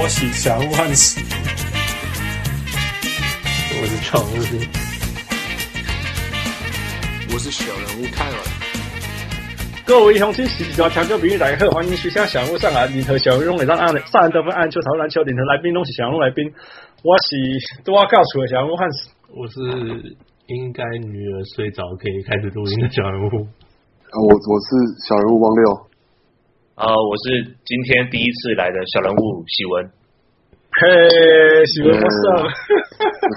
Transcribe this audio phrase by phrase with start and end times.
[0.00, 1.20] 我是小人物汉斯，
[3.74, 4.32] 我是常务，
[7.34, 8.36] 我是小人物泰尔。
[9.84, 16.46] 各位乡亲、时下听众朋友大家好，欢迎收听小人物上篮，领头小人物会让按上篮得分、按球、讨论篮球，领头来宾都是小人物来宾。
[17.02, 19.58] 我是多告诉的小人物汉斯，我是
[20.46, 23.42] 应该女儿睡着可以开始录音的小人物。
[23.42, 24.78] 啊，我我是
[25.08, 25.87] 小人物王六。
[26.78, 29.90] 啊，我是今天第一次来的小人物喜文。
[30.70, 32.48] 嘿，喜文，我上。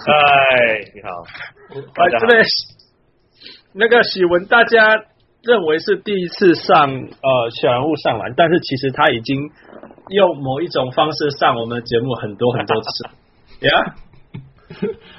[0.05, 1.09] 嗨，你好。
[1.73, 2.45] 啊这边，
[3.73, 4.93] 那个喜文，大家
[5.41, 9.49] 认为是第一次上呃小人物上完，但是其实他已经
[10.09, 13.65] 用某一种方式上我们的节目很多很多次。
[13.65, 13.95] 呀，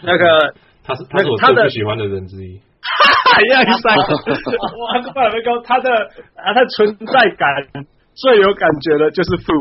[0.02, 0.54] 那个
[0.84, 2.60] 他是他是我最不喜欢的人之一。
[2.82, 3.96] 哈哈，一样三。
[3.98, 5.90] 哇，快来高，他的
[6.36, 7.48] 啊，他存在感。
[8.14, 9.52] 最有感觉的就是 富，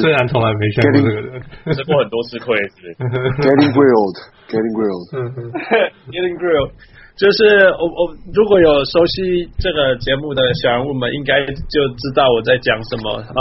[0.00, 2.94] 虽然从来没见过这个人，吃过很多次亏是。
[2.98, 6.72] Getting grilled，getting grilled，getting grilled，
[7.16, 13.22] 就是我我如果有熟悉这个节目的小人物们，应该就知道我在讲什么。
[13.22, 13.34] 嗯，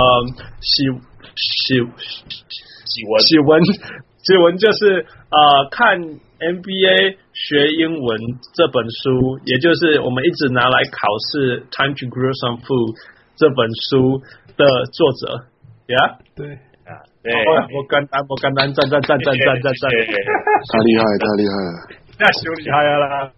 [0.62, 0.86] 喜
[1.36, 1.76] 喜
[2.86, 3.64] 喜文喜文
[4.24, 6.00] 喜文就是呃看。
[6.42, 8.18] NBA 学英文
[8.58, 12.98] 这本书，也就是我们一直拿来考试《Time to Grow Some Food》
[13.38, 14.18] 这本书
[14.58, 15.46] 的作者
[15.86, 16.58] ，Yeah，对
[16.90, 17.30] 啊，对，
[17.78, 21.78] 我简单，我简单，赞赞赞赞赞赞赞，太厉害，太厉害了，
[22.18, 23.30] 那太厉害啦，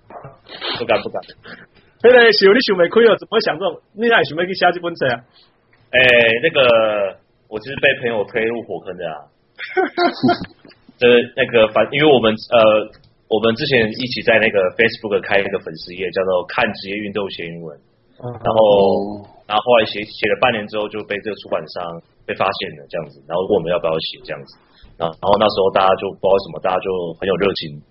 [0.80, 1.20] 不敢不敢。
[2.00, 3.16] 嘿嘞，是你想没亏哦？
[3.20, 3.84] 怎么会想这种？
[4.00, 5.20] 你还想要去写这本书啊？
[5.92, 6.00] 哎，
[6.40, 7.20] 那个，
[7.52, 9.28] 我其实被朋友推入火坑的啊。
[11.04, 12.88] 呃，那个反，因为我们呃，
[13.28, 17.76] 我们之前一起在那个 Facebook 开一个粉丝页，叫做“看职业运动写英文”，
[18.24, 21.84] 然后，然后后来写写了半年之后，就被这个出版商
[22.24, 24.56] 被发现了这样子，然后问我们要不要写这样子，
[24.96, 26.88] 然后然后那时候大家就不知道什么，大家就
[27.20, 27.84] 很有热情，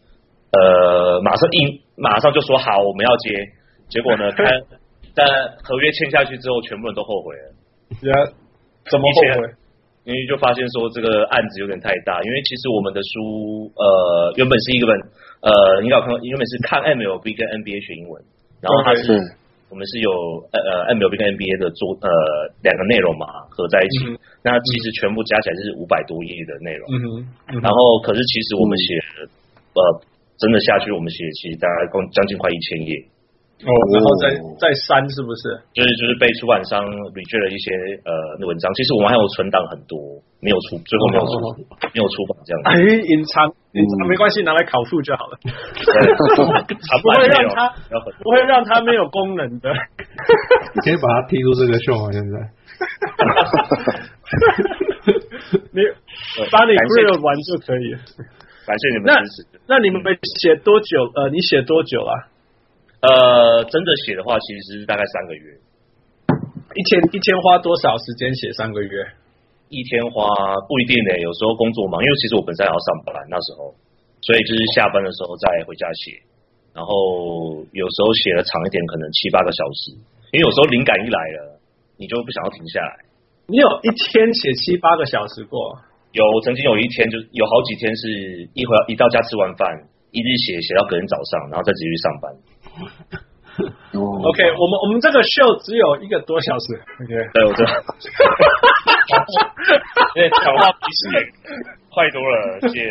[0.57, 3.29] 呃，马上应马上就说好，我们要接，
[3.93, 4.49] 结果呢，看
[5.13, 5.29] 但
[5.61, 7.45] 合约签下去之后，全部人都后悔了，
[8.09, 8.33] 呀，
[8.89, 9.53] 怎么后悔？
[10.05, 14.93] 因为就发现说这个案子有点太大，因为其实我们的书呃原本是一个本
[15.47, 15.51] 呃
[15.83, 18.19] 你老看过原本是看 MLB 跟 NBA 学英文，
[18.59, 19.15] 然后它是
[19.71, 20.11] 我们是有
[20.53, 22.09] 呃呃 MLB 跟 NBA 的做呃
[22.67, 26.85] 两个内容嘛合在一起，嗯、那其实全部加起来是五百多页的内容，
[27.63, 28.99] 然后可是其实我们写
[29.73, 29.81] 呃
[30.37, 32.91] 真的下去我们写其实大概共将近快一千页。
[33.63, 34.27] 哦，然后再
[34.59, 35.55] 再删是不是？
[35.71, 36.83] 就是就是被出版商
[37.15, 37.71] reject 了一些
[38.03, 38.11] 呃
[38.47, 39.95] 文章，其实我们还有存档很多
[40.43, 41.55] 没有出，最后没有出，哦、
[41.95, 42.67] 没有出版这样子。
[42.75, 43.47] 哎，隐藏
[43.79, 45.39] 隐藏没关系，拿来考数就好了。
[45.47, 47.71] 不会让他
[48.19, 49.71] 不会让他没有功能的。
[49.71, 52.11] 你可以把他踢出这个秀吗？
[52.11, 52.43] 现在？
[55.71, 55.79] 你
[56.51, 57.95] 把你 grill 完就可以。
[58.67, 59.47] 感谢你们支持。
[59.67, 60.03] 那那你们
[60.41, 61.05] 写多久？
[61.15, 62.15] 呃，你写多久啊？
[63.03, 65.59] 呃，真的写的话，其实是大概三个月。
[66.73, 68.95] 一天一天花多少时间写三个月？
[69.67, 70.23] 一天花
[70.71, 73.75] 不一定呢，有时候工作忙，因为其实我本身也要上班那时候，
[74.23, 76.15] 所以就是下班的时候再回家写。
[76.71, 79.99] 然后有时候写的长一点，可能七八个小时，
[80.31, 81.59] 因为有时候灵感一来了，
[81.99, 83.03] 你就不想要停下来。
[83.51, 85.59] 你有一天写七八个小时过？
[86.15, 92.31] 有，曾经有一天，就有好几天是一回一到家吃完饭，一日写写到隔天早上，然后再继续上班。
[93.93, 96.73] OK，我们我们这个秀只有一个多小时。
[97.05, 97.69] OK，对，我知道。
[100.17, 101.05] 因为讲话比写
[101.93, 102.89] 快多了，写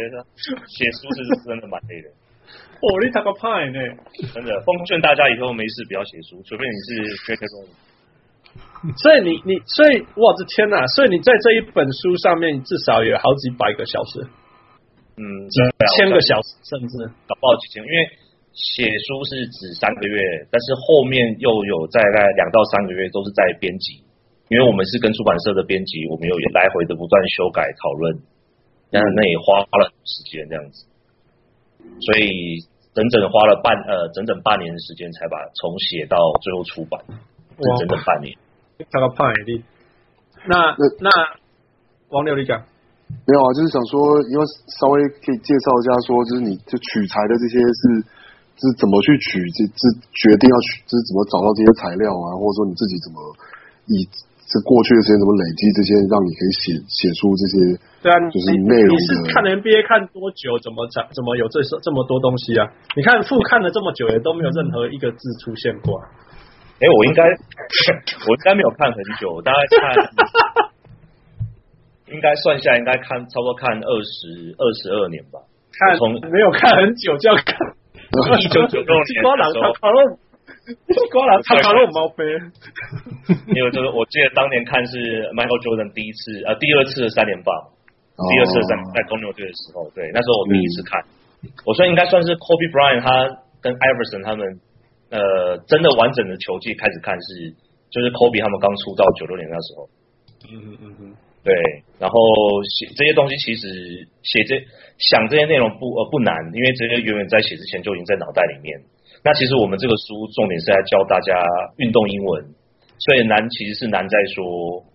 [0.70, 2.10] 写书是真的蛮累的。
[2.78, 3.80] 哦，你这个派呢？
[4.34, 7.66] 真的，奉劝大家以后没事不要写书，除非你是学科中。
[8.98, 10.86] 所以你你所以我的天哪！
[10.88, 14.28] 所以你在这一本书上面至少有好几百个小时。
[15.18, 15.60] 嗯，几
[15.98, 18.10] 千个小时，甚至搞不好几千，因为。
[18.52, 20.20] 写书是指三个月，
[20.52, 24.04] 但是后面又有在大概两到三个月都是在编辑，
[24.52, 28.20] 因为我们是跟出版社的编辑，我们有来回的不断修改讨论，
[28.92, 30.84] 但是那也花花了时间这样子，
[32.04, 32.60] 所以
[32.92, 37.00] 整整花了半呃整整半年的时间才把从写到最后出版，
[37.56, 38.36] 整整整半年。
[38.78, 39.64] 这个派的，
[40.44, 41.10] 那那
[42.10, 42.60] 王刘你讲，
[43.26, 44.44] 没有啊，就是想说，因为
[44.76, 48.20] 稍微可以介绍一下，说就是你就取材的这些是。
[48.62, 53.18] 是怎么去取这这决定要取，就是怎么找到这些材料啊，或者说你自己怎么
[53.90, 54.06] 以
[54.52, 57.56] 这过去的时间怎么累积这些，让你可以写写出这些
[58.06, 59.00] 对啊，就是内容的。
[59.00, 62.70] 你是看 NBA 看多久，怎么怎怎么有这这么多东西啊？
[62.94, 65.98] 你看复看了这么久，也都没有任何一个字出现过。
[66.78, 67.24] 哎、欸，我应该
[68.30, 69.82] 我应该没有看很久，大概看
[72.14, 75.40] 应该算下来应该看差不多看二十二十二年吧。
[75.72, 77.56] 看从没有看很久就要看。
[78.40, 79.98] 一九九六年的时候，卡洛，
[81.12, 82.24] 瓜拉卡卡洛猫飞。
[83.56, 84.98] 因为就是我记得当年看是
[85.32, 87.52] Michael Jordan 第一次呃第二次的三连霸，
[88.16, 91.00] 第二次的三在公牛队的时候，对，那时候我第一次看，
[91.66, 93.10] 我说应该算是 Kobe Bryant 他
[93.64, 94.44] 跟 Iverson 他们
[95.10, 97.56] 呃真的完整的球季开始看是
[97.90, 99.90] 就是 Kobe 他们刚出道九六年那时候。
[100.52, 101.16] 嗯嗯嗯嗯。
[101.44, 101.54] 对，
[101.98, 102.16] 然后
[102.78, 103.66] 写这些东西，其实
[104.22, 104.62] 写这
[104.98, 108.78] 想这些内容不呃不难，因为这些原本在写之前就已经在脑袋里面。
[109.26, 111.34] 那其实我们这个书重点是在教大家
[111.78, 112.46] 运动英文，
[113.00, 114.86] 所以难其实是难在说，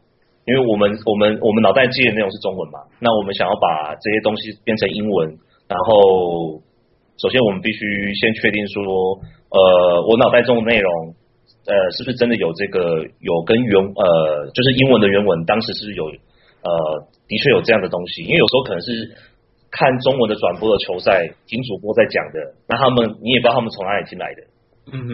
[0.47, 5.35] 因为我们我们我们脑袋记的内容是中文嘛，那我们想要把这些东西变成英文，
[5.67, 6.63] 然后
[7.19, 9.19] 首先我们必须先确定说，
[9.51, 10.91] 呃，我脑袋中的内容。
[11.67, 16.05] 呃，是不是真的有这个有跟原呃，就是英文的原文，当时是不是有。
[16.67, 19.15] 呃，的确有这样的东西，因为有时候可能是
[19.71, 24.41] 看中文的转播的球赛，听主播在讲的，那他们你也不知道他们从哪里进来的，
[24.91, 25.11] 嗯哼，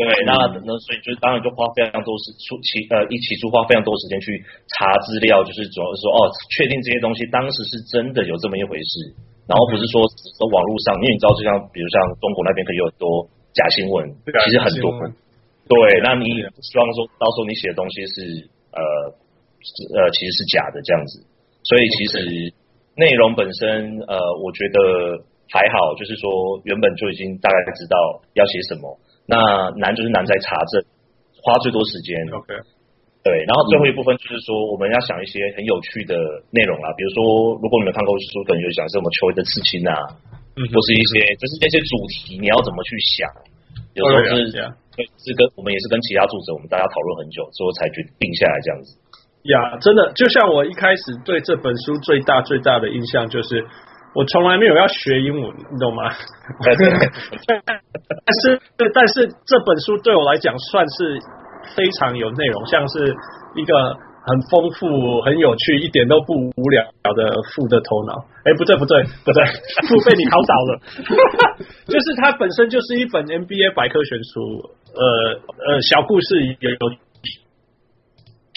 [0.00, 0.32] 对，那
[0.64, 4.40] 那所以就当然就花非常多时出起呃一起出花非常多时间去
[4.72, 6.18] 查资料，就是主要是说哦，
[6.56, 9.12] 确定这些东西当时是真的有这么一回事，
[9.44, 10.00] 然后不是说
[10.40, 14.88] 说网络上，因为你知道，就像比如像中国那边可以有很多假新闻，其实很多，
[15.68, 19.25] 对，那你也不希望说到时候你写的东西是呃。
[19.94, 21.24] 呃，其实是假的这样子，
[21.64, 22.16] 所以其实
[22.96, 24.14] 内容本身，呃，
[24.44, 25.20] 我觉得
[25.50, 27.96] 还好，就是说原本就已经大概知道
[28.34, 29.36] 要写什么，那
[29.76, 30.84] 难就是难在查证，
[31.42, 32.14] 花最多时间。
[32.32, 32.54] OK，
[33.26, 36.14] 对，然后最后一部分就是说我们要想一些很有趣的
[36.54, 39.92] 内容啊，比如说如果你们看过书，可能就想什么球员的刺青啊，
[40.54, 43.26] 嗯，或是一些就是那些主题你要怎么去想，
[43.98, 44.50] 有时候是
[44.96, 48.96] 对，是跟我们也是跟其他作者我们大家讨论很久之后才决定下来这样子。
[49.48, 53.64] 呀，真的，就像我一开始对这本书最大最大的印象就是，
[54.14, 56.10] 我从来没有要学英文，你懂吗？
[57.46, 58.60] 但是，
[58.94, 61.18] 但是这本书对我来讲算是
[61.76, 63.14] 非常有内容，像是
[63.54, 63.74] 一个
[64.26, 66.82] 很丰富、很有趣、一点都不无聊
[67.14, 68.24] 的富的头脑。
[68.44, 69.44] 哎，不对，不对，不对，
[69.86, 70.80] 富被你考倒了。
[71.86, 76.76] 就是它本身就是一本 NBA 百科全书，呃呃，小故事也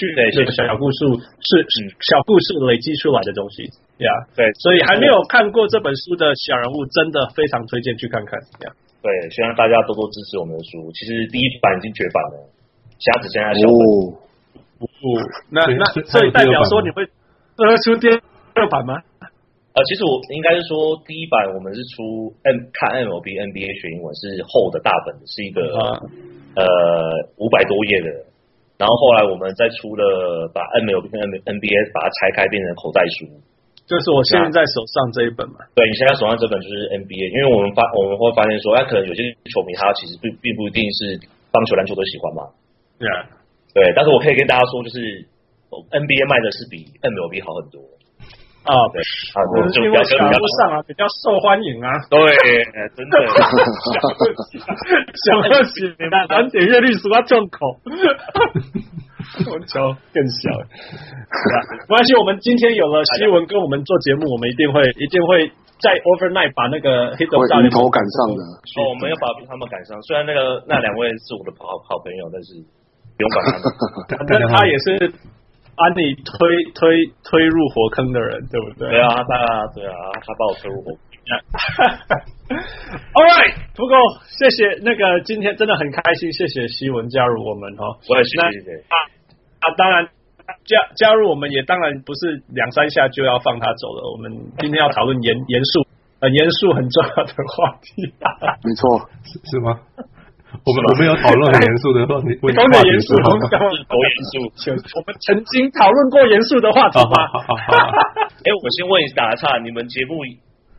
[0.07, 0.16] 有。
[0.16, 0.98] 对，这个小故事
[1.44, 1.66] 是
[2.00, 3.68] 小故事累积出来的东西
[4.00, 4.07] 呀。
[4.36, 8.40] 对，所以还没有看过这本书的小人物，真的非常推荐去看看。
[8.63, 10.92] 呀，对，希望大家多多支持我们的书。
[10.94, 12.48] 其实第一版已经绝版了，
[13.00, 14.16] 瞎子现在小哦，
[14.80, 15.19] 不不，
[15.51, 18.07] 那那所以代表说你会呃出第
[18.56, 18.96] 二版吗？
[19.74, 25.62] 呃，其实我应该是说第一版我们是出 M 看 MLB NBA 学英文是厚的大本，是一个
[26.56, 26.63] 呃
[27.38, 28.29] 五百多页的。
[28.80, 33.28] 然后后来我们再出了把 MLB 跟 NBA 把它拆开变成口袋书，
[33.84, 35.60] 就是我现在在手上这一本嘛。
[35.76, 39.20] 对，你现在手上这本就是 NBA，因为我们发我们会发现说，那，可能有些
[39.52, 41.20] 球迷他其实并并不一定是
[41.52, 42.48] 棒球篮球都喜欢嘛。
[42.96, 43.28] 对啊，
[43.76, 45.28] 对，但是我可以跟大家说，就是
[45.92, 47.84] NBA 卖的是比 MLB 好很多。
[48.70, 49.02] 啊，对，
[49.34, 49.42] 啊，
[49.74, 51.90] 就比较比较上啊，比较受欢迎啊。
[52.06, 52.22] 对，
[52.94, 53.18] 真的。
[55.26, 57.82] 想不起来，咱点阅率是不重口。
[59.50, 60.50] 我球更小。
[60.54, 65.50] 没关系，我们今天有了西文跟我们做节目，我们一定会一定会
[65.82, 68.42] 在 overnight 把那个黑头大连头赶上的。
[68.78, 70.00] 哦，我们要把他们赶上。
[70.04, 72.62] 虽然那个那两位是我的好好朋友，但是
[73.18, 73.66] 不用管他们。
[74.30, 75.12] 但他也是。
[75.79, 76.36] 把你推
[76.75, 78.89] 推推入火坑的人，对不对？
[78.89, 81.00] 对啊，他啊，对啊，他把我推入火坑。
[83.13, 83.95] All right，不过
[84.25, 87.86] 谢谢那个今天真的很开心，谢谢希文加入我们哈。
[88.09, 88.81] 我也谢谢。
[88.89, 88.95] 啊
[89.62, 90.09] 啊，当然
[90.65, 94.12] 加加入我们也当然不是两三下就要放他走了。
[94.12, 95.86] 我们今天要讨论严严肃
[96.19, 98.12] 很严肃很重要的话题。
[98.65, 99.79] 没错，是是吗？
[100.50, 104.50] 我们我们有讨论很严肃的话题，多么严肃，多严肃！
[104.98, 107.15] 我们曾经讨论过严肃的话题吗？
[108.41, 110.25] 哎，我先问一下，打岔，你们节目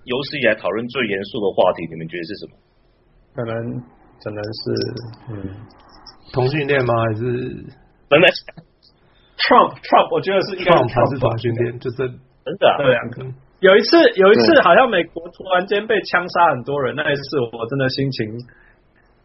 [0.05, 2.53] 有史以来讨论最严肃的话题，你们觉得是什么？
[3.31, 3.55] 可能
[4.19, 4.61] 可能是
[5.31, 5.55] 嗯，
[6.35, 6.91] 同性恋吗？
[7.07, 7.23] 还是
[8.11, 8.27] 本来
[9.39, 13.23] ？Trump Trump，我觉得是应该是同性恋，就是真的对两个。
[13.61, 17.23] 有一次有一次，好像美国突然间被枪杀很多人，那一次
[17.55, 18.27] 我真的心情。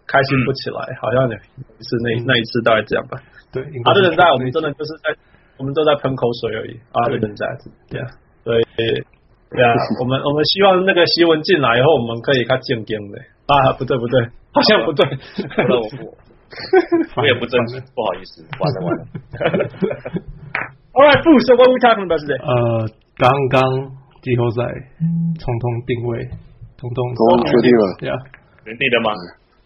[0.08, 3.18] 开心不起来，嗯、好像是那那一次大概这样吧。
[3.52, 5.16] 对，阿德人在，我们真的就是在，
[5.58, 6.80] 我们都在喷口水而已。
[6.92, 7.46] 阿德人在，
[7.90, 8.08] 对啊，
[8.44, 13.18] 对对啊，我们我们希望那个新闻进来以后，我们可以看见点的。
[13.48, 14.20] 啊，不对不对，
[14.52, 16.18] 好像不对，不我
[17.16, 19.06] 我也不正式，不好意思，完了完了。
[20.94, 22.42] All right, Fu, so what we talking about today?
[22.42, 23.62] 呃，刚刚
[24.24, 24.64] 季后赛
[25.38, 26.26] 通通定位，
[26.76, 28.18] 通通都确定了，对啊，
[28.66, 29.12] 原地的吗？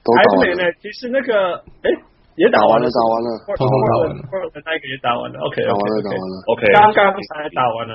[0.09, 0.25] 都打完了。
[0.25, 0.63] 还是没呢？
[0.81, 1.89] 其实那个，哎，
[2.35, 4.21] 也打完了，打完了，通通打完了。
[4.65, 6.35] 那个也打完了，OK，打完了，OK，打完了。
[6.49, 7.93] OK，刚刚才打完了。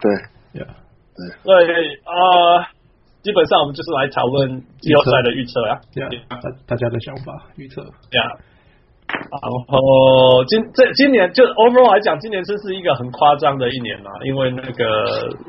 [0.00, 0.12] 对，
[0.52, 0.62] 对。
[0.62, 0.74] 啊，
[1.18, 1.74] 对，
[2.06, 2.62] 呃，
[3.22, 8.26] 基本上我们就是来讨论季后赛的预测啊，对啊，大大家的想法预测，对啊。
[9.08, 14.84] 然后今这今年就 overall 来讲，今年真是一个很夸张的一年嘛，因为那个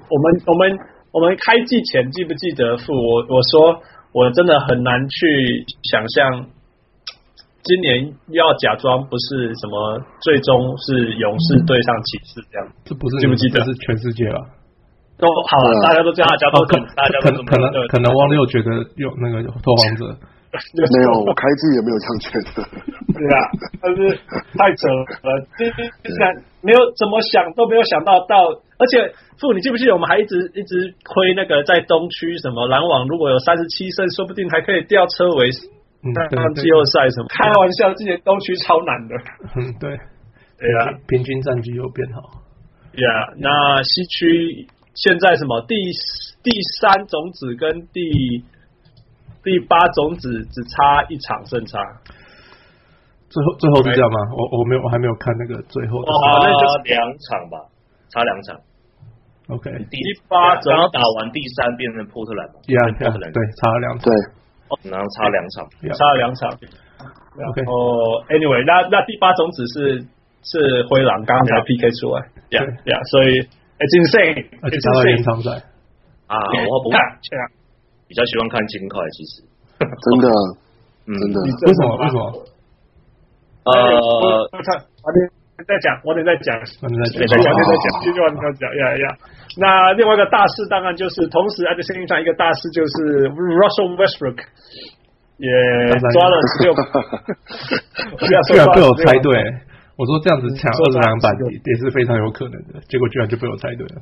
[0.09, 0.79] 我们我们
[1.11, 3.79] 我们开季前记不记得傅我我说
[4.11, 6.45] 我真的很难去想象，
[7.63, 13.63] 今年要假装不是什么，最终是勇士对上骑士这样，这不是记不记得？
[13.65, 14.39] 是全世界吧？
[15.19, 20.05] 都好了，大家都这样，大家都哦可大家都可能可能可能汪六觉得有那个拓荒者，
[20.73, 22.63] 没有，我开季也没有这样觉得。
[23.13, 23.37] 对啊，
[23.81, 24.15] 但是
[24.57, 26.15] 太扯了， 这这
[26.61, 28.35] 没有怎么想都没有想到到，
[28.79, 35.49] 而且傅，你记不记得我们还一直一直亏那个在东区什么篮网如果有三十七胜，说不定还可以吊车尾
[36.01, 37.27] 嗯，对上季后赛什么？
[37.27, 39.15] 开玩笑，今年东区超难的。
[39.57, 39.91] 嗯对，
[40.57, 42.21] 对啊，平均战绩又变好，
[42.93, 45.75] 对啊，那西区现在什么第
[46.41, 48.41] 第三种子跟第
[49.43, 51.77] 第八种子只差一场胜差。
[53.29, 54.17] 最后最后是这样吗？
[54.31, 57.59] 我我没有我还没有看那个最后的哦那就是两场吧，
[58.09, 58.55] 差两场。
[59.49, 63.31] ，OK，第第八然后打完第三变成波特兰嘛，呀呀，波特兰。
[63.33, 64.01] 对，差了两场。
[64.05, 64.11] 对，
[64.91, 65.67] 然后差两场。
[65.97, 66.49] 差了两场。
[66.53, 67.73] OK 然后
[68.27, 70.03] anyway，那那第八种子是
[70.43, 72.19] 是灰狼，刚刚才 PK 出来，
[72.51, 73.31] 呀呀，所以
[73.79, 75.23] it's insane，而且打到延 insane。
[75.23, 75.49] 长赛，
[76.27, 76.35] 啊，
[76.67, 76.99] 我不看，
[78.07, 79.43] 比较喜欢看金块，其实。
[79.79, 79.87] 真
[80.19, 80.27] 的，
[81.07, 81.11] 嗯。
[81.15, 81.95] 真的，为什么？
[82.03, 82.21] 为什么？
[83.69, 83.71] 呃，
[85.67, 87.87] 再讲，我得再讲，我得再讲。
[88.01, 89.05] 继续晚点再讲，呀呀。
[89.57, 94.37] 那另外一个大事当然就是，同时 at the same time 一个大事就是 Russell Westbrook
[95.37, 95.49] 也
[96.11, 96.73] 抓了十六，
[98.47, 99.31] 居然被我猜对，
[99.97, 101.33] 我说这样子抢二十篮板
[101.65, 104.01] 也是非常有可能的，结果居然就被我猜对了。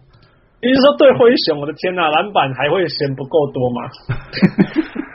[0.61, 1.59] 你是说对灰熊？
[1.61, 1.73] 我的？
[1.73, 3.81] 天呐，篮板还会嫌不够多吗？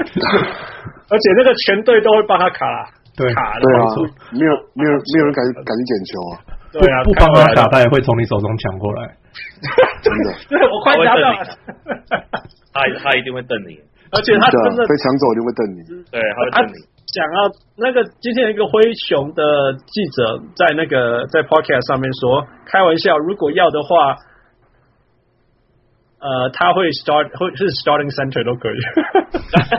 [1.10, 2.66] 而且那个全队都会帮他卡
[3.20, 3.84] 对卡的对啊
[4.32, 6.34] 没有没有 没有人敢敢去捡球啊，
[6.72, 9.16] 对啊，不帮他看打，他也会从你手中抢过来。
[10.02, 11.44] 真的，对，我快拿到了。
[12.72, 13.78] 他他一定会瞪你，
[14.10, 15.78] 而且他真的被抢走一定会瞪你。
[16.10, 16.78] 对，他会瞪你。
[17.10, 19.42] 想要那个今天一个灰熊的
[19.86, 24.14] 记者在那个在 podcast 上面说，开玩笑，如果要的话，
[26.22, 28.78] 呃，他会 start 会是 starting center 都可以，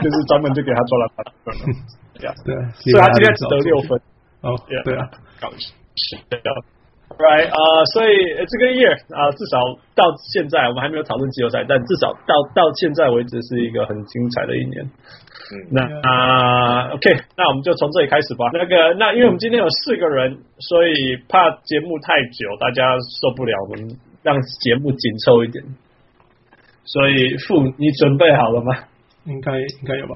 [0.03, 1.23] 就是专门就给他抓篮板。
[2.21, 3.99] 对啊，对，所以他今天只得六分。
[4.41, 4.53] 哦，
[4.85, 5.09] 对啊，
[5.41, 5.67] 搞笑。
[7.11, 8.15] Right 啊、uh,，所以
[8.47, 9.59] 这个 year 啊、uh,，至少
[9.93, 14.79] 到现在我们还没有讨论季后赛，但至少到到现在为止是一个很精彩的一年。
[14.87, 18.47] 嗯，那啊、uh, OK，那我们就从这里开始吧。
[18.53, 25.61] 那个，那因为我们今天有四个人，所以怕节目太久，大家受不了，我们让节目紧凑一点。
[26.85, 28.71] 所以傅，你准备好了吗？
[29.25, 30.15] 应该应该有吧？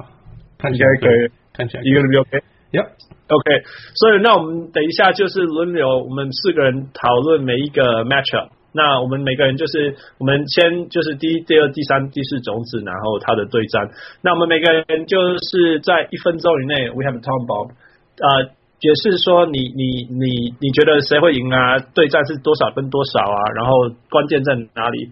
[0.57, 2.43] 看起应该可以，看起来一个人就 OK。
[2.71, 2.88] Yep.
[3.27, 3.63] OK，
[3.95, 8.50] 所以那我们等一下就是轮流，我们四个人讨论每一个 matchup。
[8.74, 13.89] 那我们每个人就是我们先就是第一、第二、第三、第四种子，然后他的对战。
[14.21, 17.71] 那我们每个人就是在一分钟以内，We have a time bomb。
[18.19, 21.79] 呃，解释说你你你你觉得谁会赢啊？
[21.95, 23.39] 对战是多少分多少啊？
[23.55, 25.09] 然后关键在哪里？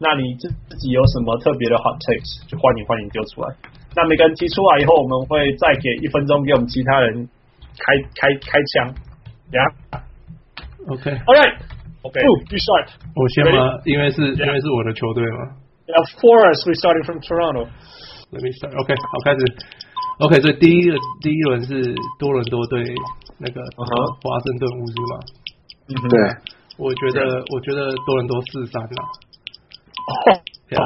[0.00, 2.42] 那你自自己有什么特别的 hot takes？
[2.50, 3.54] 就欢迎欢迎丢出来。
[3.96, 7.28] 那每个人提出来以后，我们会再给一分钟给我们其他人
[7.78, 8.94] 开开开枪。
[9.52, 9.70] Yeah.
[10.86, 11.10] OK.
[11.10, 11.56] All right.
[12.02, 12.90] OK，Ooh, you start.
[13.14, 13.80] 我先吗？
[13.84, 15.56] 因为是因为是我的球队嘛。
[15.86, 17.68] Of course, we started from Toronto.
[18.32, 18.74] Let me start.
[18.76, 19.40] OK，好，开始。
[20.18, 22.82] OK，所以第一个第一轮是多伦多对
[23.38, 25.14] 那个华盛顿巫师嘛。
[25.88, 26.18] 嗯哼对，
[26.78, 29.00] 我觉得我觉得多伦多四三啦。
[30.72, 30.80] 哦，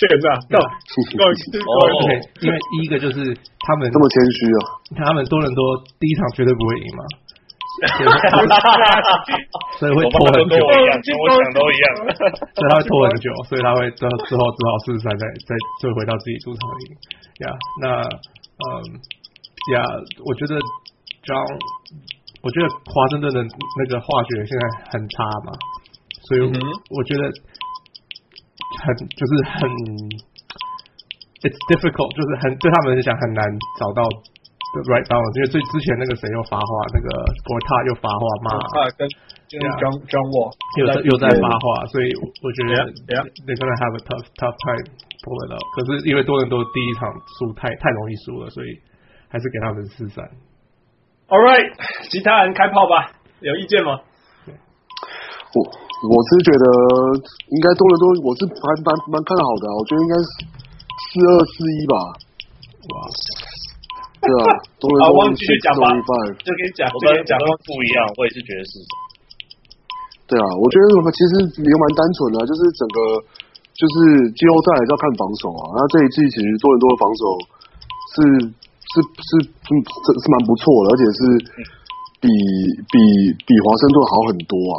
[0.00, 0.32] 是这样。
[0.48, 1.36] Go, go, go.
[2.00, 2.08] OK，
[2.40, 3.20] 因为第一个就是
[3.60, 4.60] 他们这么谦虚啊。
[5.04, 7.04] 他们多伦多第一场绝对不会赢嘛，
[9.78, 11.86] 所以会拖很久，跟我一样，跟我想都一样。
[12.56, 16.96] 所以他会拖很久，所以他会之后之后只好四十三再再再回到自己主场赢。
[17.46, 17.54] 呀，
[17.84, 18.66] 那嗯
[19.76, 19.84] 呀，
[20.24, 20.56] 我觉得
[21.22, 21.46] John，
[22.42, 25.52] 我觉得华盛顿的那个化学现在很差嘛，
[26.26, 26.48] 所以我
[27.04, 27.22] 觉得
[28.84, 29.60] 很就是很
[31.46, 33.42] ，it's difficult，就是很对他们来讲很难
[33.78, 34.02] 找到。
[34.92, 37.08] right balance，因为最之前那个谁又发话，那个
[37.40, 39.08] 国泰又发话骂，啊，跟
[39.48, 42.12] 就是 John John Wall 又在又在发话，所以
[42.44, 42.84] 我觉得 yeah,
[43.16, 43.24] yeah.
[43.48, 44.84] they're gonna have a tough tough time
[45.24, 45.64] pull it up。
[45.72, 47.08] 可是因为多伦多第一场
[47.40, 48.76] 输太太容易输了，所以
[49.32, 50.20] 还是给他们四三。
[51.32, 51.72] All right，
[52.12, 54.04] 其他人开炮吧，有意见吗？
[54.52, 55.58] 我
[55.98, 56.64] 我是觉得
[57.50, 60.26] 应该多伦多，我是蛮蛮蛮看好的，我觉得应该是
[60.94, 61.94] 四二四一吧。
[62.88, 62.94] 哇，
[64.22, 64.42] 对啊，
[64.78, 65.90] 多伦多忘记讲吧，
[66.46, 68.72] 就跟你讲，我跟讲的不一样，我也是觉得是。
[70.30, 72.98] 对啊，我觉得我们其实理由蛮单纯的，就是整个
[73.74, 73.94] 就是
[74.38, 75.62] 季后赛还是要看防守啊。
[75.74, 77.22] 那这一季其实多伦多的防守
[78.14, 78.16] 是
[78.86, 81.20] 是是是是蛮不错的，而且是
[82.22, 82.30] 比
[82.86, 82.94] 比
[83.42, 84.54] 比华盛顿好很多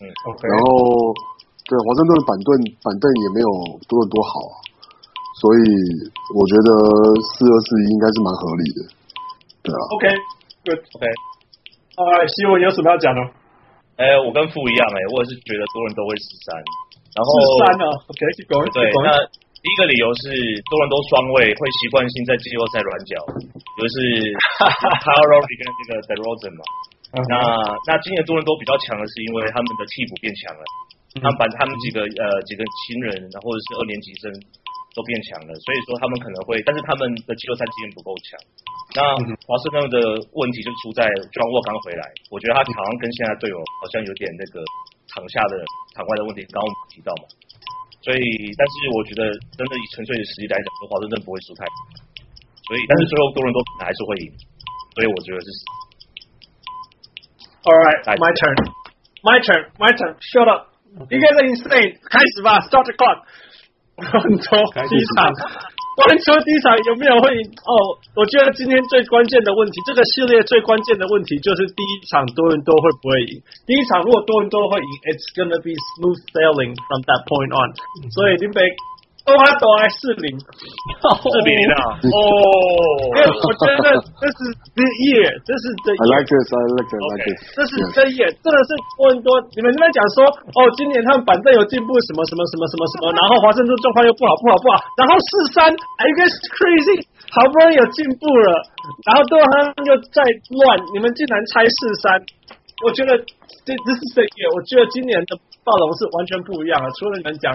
[0.00, 0.40] 嗯，OK。
[0.48, 0.66] 然后
[1.68, 2.48] 对华盛顿的板凳
[2.82, 3.48] 板凳也没有
[3.86, 4.56] 多伦多好啊，
[5.40, 5.60] 所以
[6.34, 6.68] 我觉得
[7.34, 8.80] 四二四一应该是蛮合理的。
[9.64, 9.80] 对啊。
[9.96, 11.04] OK，Good，OK。
[11.94, 13.20] 哎，希文有什么要讲的？
[13.94, 16.50] 哎、欸，我跟富一样哎、欸，我也是觉得多伦多会十三，
[17.14, 18.20] 然后十三啊，OK，
[18.74, 19.14] 对，那
[19.62, 20.34] 第一个理由是
[20.66, 23.14] 多伦多双位会习惯性在季后赛软脚，
[23.78, 23.94] 就是
[25.00, 26.62] Kyle Lowry 跟这个 DeRozan 嘛。
[27.14, 27.22] Uh.
[27.30, 27.34] 那
[27.86, 30.62] 那今年多伦多比较强的是因为他们的替补变强了，
[31.22, 34.26] 他们把他们几个呃几个新人，或者是二年级生
[34.98, 38.34] 都变强了，所以说他们可能会，但是他们的季后赛经验不够强。
[38.98, 39.14] 那
[39.46, 39.98] 华盛顿的
[40.34, 42.02] 问题就出在 John Wall 刚回来，
[42.34, 44.58] 我觉得他好像跟现在队友好像有点那个
[45.14, 45.62] 场下的
[45.94, 47.30] 场外的问题，刚刚我们提到嘛。
[48.02, 48.20] 所以，
[48.58, 49.22] 但是我觉得
[49.54, 51.78] 真的以纯粹的实力来讲，说华盛顿不会输太多。
[52.66, 54.26] 所以，但是最后多伦多还是会赢，
[54.98, 55.48] 所以我觉得是。
[57.64, 58.56] All right, my turn,
[59.24, 60.12] my turn, my turn.
[60.20, 60.76] Shut up.
[61.08, 61.96] You guys are insane.
[62.12, 63.24] 开始吧，Start the clock.
[63.96, 64.52] 很多
[64.84, 65.32] 第一场。
[65.96, 67.96] 关于说第一场有没有会赢哦？
[68.20, 73.40] 我觉得今天最关键的问题，这个系列最关键的问题就是第一场多伦多会不会赢？
[73.64, 77.72] 第一场如果多伦多会赢，It's gonna be smooth sailing from that point on。
[78.12, 78.60] 所以林北。
[79.24, 81.96] 都还都还四零，四比零啊！
[81.96, 82.20] 哦，
[83.16, 84.38] 因为我觉得这是
[84.76, 86.04] 这夜这是 the year。
[86.04, 87.38] I like this, I like this, I like this。
[87.56, 89.32] 这是 the year，真的是多伦多。
[89.56, 97.08] 你们这边讲说，哦，今年他们板凳有进步，什么什么什么什么什么，然后华盛顿状况又不好不好不好，然后四三，Are you guys crazy？
[97.32, 98.48] 好不容易有进步了，
[99.08, 100.20] 然后多伦多又在
[100.52, 102.20] 乱，你们竟然猜四三，
[102.84, 103.16] 我觉得
[103.64, 104.52] 这这是 the year。
[104.52, 105.32] 我觉得今年的
[105.64, 107.48] 暴龙是完全不一样的，除了你们讲。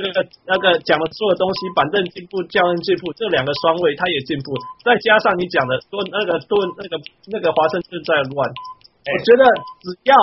[0.00, 6.96] 那个那个讲的做的东西，板凳进步，教练进步，这两个双位他也进步，再加上你讲的说那个多那个
[7.28, 9.42] 那个华盛顿在乱，我觉得
[9.82, 10.14] 只要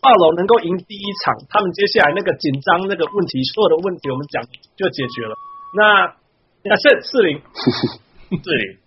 [0.00, 4.42] 暴龙能够赢第一场，他们接下来那个紧张那个问题，所有的问题我们讲
[4.76, 5.34] 就解决了。
[5.76, 6.14] 那
[6.64, 7.40] 那是四零
[8.42, 8.78] 四零。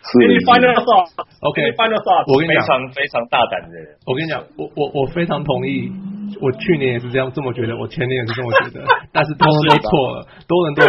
[0.00, 2.24] Any final thought？OK，final thought。
[2.32, 3.94] 我跟你讲，非常非常大胆的人。
[4.06, 5.92] 我跟你讲，我我我非常同意。
[6.40, 8.84] 我去年也是这样这么觉得，我前年也是这么觉得。
[9.12, 10.84] 但是多伦多错了，多伦多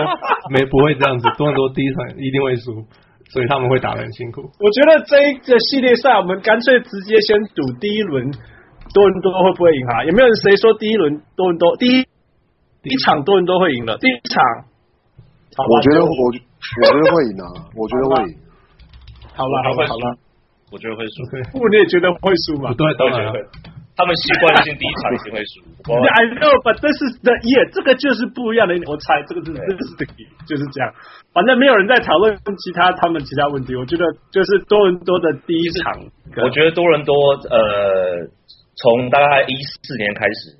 [0.51, 1.27] 没不会这样子。
[1.37, 2.85] 多伦多第一场一定会输，
[3.33, 4.41] 所以他们会打得很辛苦。
[4.41, 8.29] 我觉得这一个系列赛，我们干脆直接先赌第一轮
[8.93, 10.03] 多伦多会不会赢哈？
[10.05, 12.03] 有没有人谁说第一轮多伦多第一
[12.83, 13.97] 第一场多伦多会赢了？
[13.97, 14.41] 第一场，
[15.57, 18.37] 我觉得我我觉得会赢啊，我觉得会赢。
[19.33, 20.17] 好了，好了，好了，
[20.71, 21.57] 我觉得会输。
[21.57, 22.73] 不，你也觉得会输吗？
[22.77, 23.39] 对，当然会。
[24.01, 25.61] 他们习惯性第一场一定会输。
[25.85, 28.73] I know, but this is the year，这个就是不一样的。
[28.89, 30.05] 我猜这个是，这是 the
[30.49, 30.89] 就是这样。
[31.29, 33.77] 反正没有人在讨论其他他们其他问题。
[33.77, 34.01] 我觉得
[34.33, 35.93] 就是多伦多的第一场。
[36.41, 37.13] 我觉得多伦多
[37.45, 38.25] 呃，
[38.73, 39.53] 从大概一
[39.85, 40.57] 四年开始，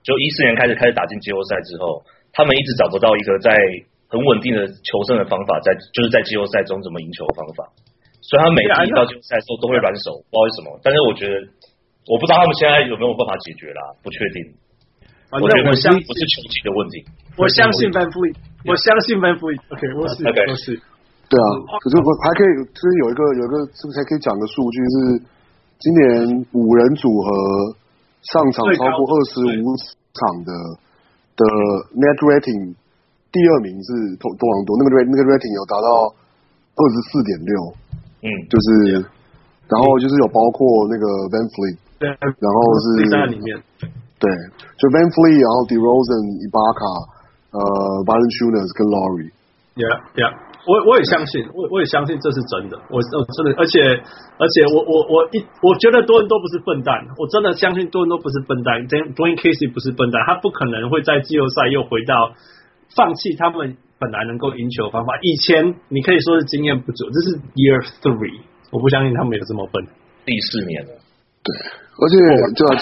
[0.00, 2.00] 就一四年开始开始打进季后赛之后，
[2.32, 3.52] 他们一直找不到一个在
[4.08, 7.68] 很稳定的求胜的方法，在就是在季后赛中怎么赢球的方法。
[8.24, 10.80] 所以他每次一到季后赛的时候都会软手，不知道为什么。
[10.84, 11.34] 但是我觉得，
[12.10, 14.42] 我不知道他们现在有没有办法解决啦，不确定。
[15.30, 17.06] 我觉得不是不是球技的问题。
[17.38, 18.34] 我相信 Van Fleet，
[18.66, 20.74] 我相信 Van Fleet，OK，我是我是。
[21.30, 21.46] 对啊，
[21.78, 24.94] 可是我还可以，就是有一个有一个是不是还可以讲个数据是，
[25.78, 26.02] 今年
[26.50, 27.30] 五人组合
[28.26, 29.70] 上场超过二十五
[30.10, 30.50] 场的
[31.38, 31.42] 的
[31.94, 32.74] Net Rating，
[33.30, 36.10] 第二名是多多伦多，那个 Rat 那个 Rating 有达到
[36.74, 37.54] 二十四点六。
[38.26, 39.06] 嗯，就是，
[39.70, 43.54] 然后就是有包括那个 Van Fleet，对，然后是在里面，
[44.18, 44.26] 对，
[44.74, 46.82] 就 Van Fleet，然后 DeRozan、Ibaka，
[47.54, 47.58] 呃
[48.02, 50.34] ，Valanciunas 跟 Laurie，Yeah，Yeah，
[50.66, 53.78] 我我也相信，我我也相信这是真的，我我真的，而且
[54.36, 62.34] 而且我我我一我觉得多人都不是笨蛋，我真的相信多人都不是笨蛋，Dwane Casey 不是笨蛋，他不可能会在季后赛又回到
[62.94, 63.78] 放弃他们。
[64.00, 69.84] 本来能够赢球的方法，以前你可以说是经验不足，这是 Year Three，我不相信他们有这么笨。
[70.24, 70.92] 第四年了，
[71.42, 71.48] 对，
[71.98, 72.14] 而且
[72.54, 72.72] 就要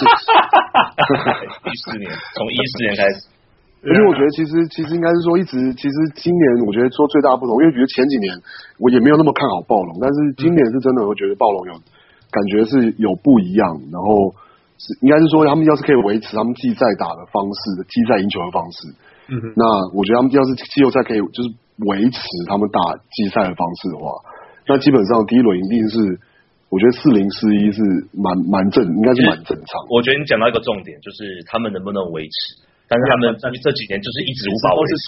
[1.64, 3.26] 第四年，从一四年开始。
[3.78, 8.34] 因为我觉得其实其实应该是说，一直其实今年我觉得说最大的不同，因为觉得前几年
[8.82, 11.72] 我也没有那么看好暴龙，但是今年是真的，我觉得暴龙有
[12.28, 14.34] 感觉是有不一样，然后
[14.82, 18.90] 是应该是说他们要是可以维持他们季赛打的方式，季赛赢球的方式，
[19.30, 19.62] 嗯哼，那
[19.94, 21.48] 我觉得他们要是季后赛可以就是
[21.86, 22.18] 维持
[22.50, 24.10] 他们打季赛的方式的话，
[24.68, 26.20] 那基本上第一轮一定是。
[26.68, 27.80] 我觉得四零四一是
[28.12, 29.80] 蛮蛮正，应该是蛮正常。
[29.88, 32.60] 我觉得你讲到一个重点，就是他们能不能维持？
[32.84, 35.00] 但是他们这几年就是一直无法维持。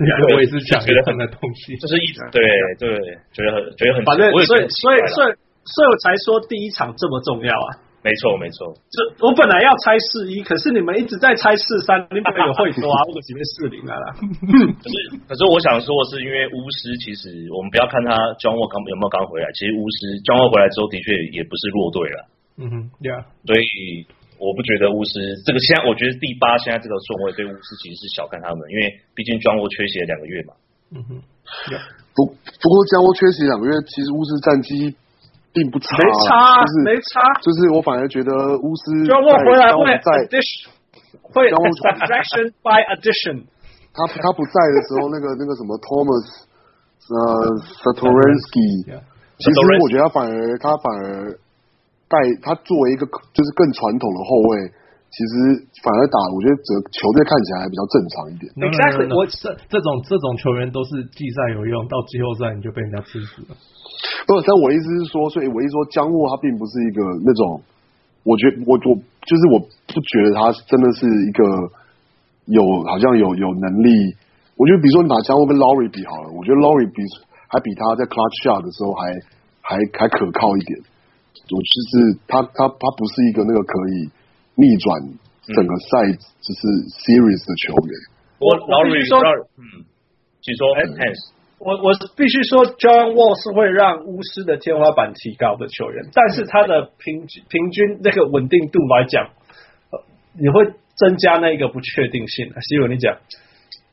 [0.00, 2.40] 对，我也是讲觉得很的东西，就是一直对
[2.80, 2.96] 对，
[3.36, 4.00] 觉得很觉得很。
[4.08, 5.36] 反正所以所以所以
[5.68, 7.68] 所以我才说第一场这么重要啊。
[8.06, 8.70] 没错，没错。
[8.86, 13.02] 这我本来要猜四一，可是你们一直在猜四三，你们有会多啊？
[13.02, 13.98] 或者几边四零啊？
[14.14, 14.94] 可是，
[15.26, 22.18] 可是我想说的是，因为巫师其实我们不要看他 John Wall 刚有没有刚回来，其实巫师 John Wall 回来之后的确也不是弱队了。
[22.62, 23.26] 嗯哼，Yeah。
[23.42, 24.06] 所以
[24.38, 30.54] 我不觉得巫师这个现在，我觉得第八现在这个顺位对巫师其实是小看他们，因为毕竟 John Wall 缺席了两个月嘛。
[30.94, 31.10] 嗯哼
[31.74, 31.82] ，Yeah。
[32.14, 34.94] 不不过 John Wall 缺席两个月，其实巫师战绩。
[35.56, 40.68] 并不差，没差，就是没差，就是我反而觉得巫师在回来会在 addition，
[41.24, 41.48] 会
[41.80, 43.48] subtraction by addition。
[43.96, 46.44] 他他不在的时候，那个那个什么 Thomas
[47.08, 47.16] 呃
[47.80, 48.84] Satorensky，
[49.40, 51.32] 其实我觉得他反而他反而
[52.04, 54.68] 带他作为一个就是更传统的后卫，
[55.10, 55.32] 其实
[55.80, 58.46] 反而打我觉得这球队看起来还比较正常一点。
[58.58, 63.56] Exactly，我这这种这种球员都是季赛有用，到季后赛你就被人家吃死了。
[64.28, 67.62] 不，但我意思是说，所以我一说，江沃他并不是一个那种，
[68.24, 68.92] 我觉得我我
[69.24, 71.42] 就是我不觉得他真的是一个
[72.50, 73.90] 有好像有有能力。
[74.58, 77.00] 我觉得比如说你把江沃跟 Lowry 比好了，我觉得 Lowry 比
[77.48, 79.12] 还比他在 Clutch Shot 的时候还
[79.62, 80.76] 还还可靠一点。
[81.46, 84.10] 我就是他他他不是一个那个可以
[84.56, 84.86] 逆转
[85.54, 85.88] 整个赛
[86.40, 86.60] 就是
[87.06, 87.92] Series 的球员。
[88.40, 89.20] 我 Lowry 说，
[89.56, 89.84] 嗯，
[90.42, 90.82] 请说，哎
[91.58, 99.30] 我我必须说，John Wall 是会让巫师的天花板提高的球员，但是他的平均平均那个稳定度来讲，
[100.36, 100.68] 你会
[101.00, 102.52] 增加那一个不确定性。
[102.60, 103.16] 希文，你讲。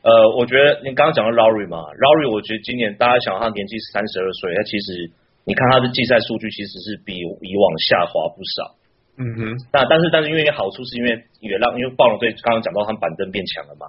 [0.03, 5.07] 呃，我觉得你刚刚讲到 Lowry 嘛，Lowry 我觉得今年大家想他年纪是三十二岁，他其实
[5.47, 8.75] 你看他的季赛数据其实是比以往下滑不少。
[9.17, 13.87] 嗯哼，那但是但是因为好处是因为也让因为暴龙队刚刚讲到他们板凳变强了嘛。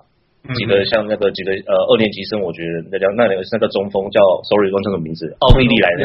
[0.52, 5.88] 几个像那个几个呃二年级生，我觉得那叫那个那个中锋叫 sorry 忘这个名字，奥地利来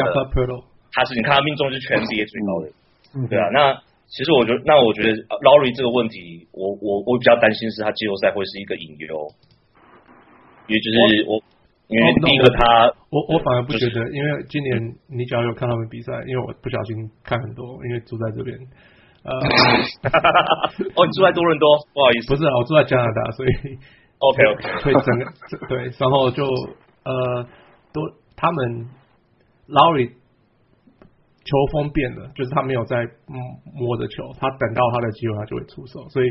[0.96, 3.44] 他是你看他命中是全 NBA 最高的，对啊。
[3.52, 3.76] 那
[4.08, 5.12] 其实我觉得，那我觉得
[5.44, 9.28] Lowry 这个问题，我我我比较担心是他季后赛会是一个隐忧，
[10.72, 10.96] 也就是
[11.28, 11.36] 我
[11.92, 14.72] 因为第一个他，我我反而不觉得，因为今年
[15.06, 18.56] 你只要有看他们比赛，因为我不小心看很多，因为住在这边，
[19.24, 19.30] 呃，
[20.96, 23.50] 哦，你住在多伦多，不好意思，不是啊，我住在加拿大，所以。
[24.20, 25.24] OK OK，所以整个
[25.66, 26.44] 对，然后就
[27.04, 27.42] 呃，
[27.90, 28.02] 都
[28.36, 28.86] 他们
[29.66, 30.10] Lowry
[31.42, 32.98] 球风变了，就是他没有在
[33.72, 36.28] 摸着球，他等到他的机会他就会出手，所以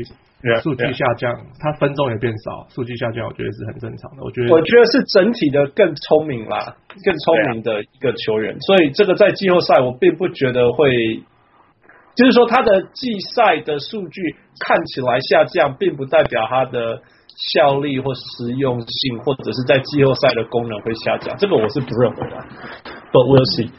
[0.62, 4.22] 数据下降，他分钟也变少，数据下降，我觉得是很正常的。
[4.22, 10.88] 我觉得我觉得是整体的更聪明啦，更聪明的一个球员，所以这个在季后赛我并不觉得会，
[12.20, 17.00] 就是说他的季赛的数据看起来下降，并不代表他的。
[17.54, 22.36] 效力或实用性，或者是在季后赛的功能会下降，这个我是不认为的。
[23.12, 23.70] But we'll see.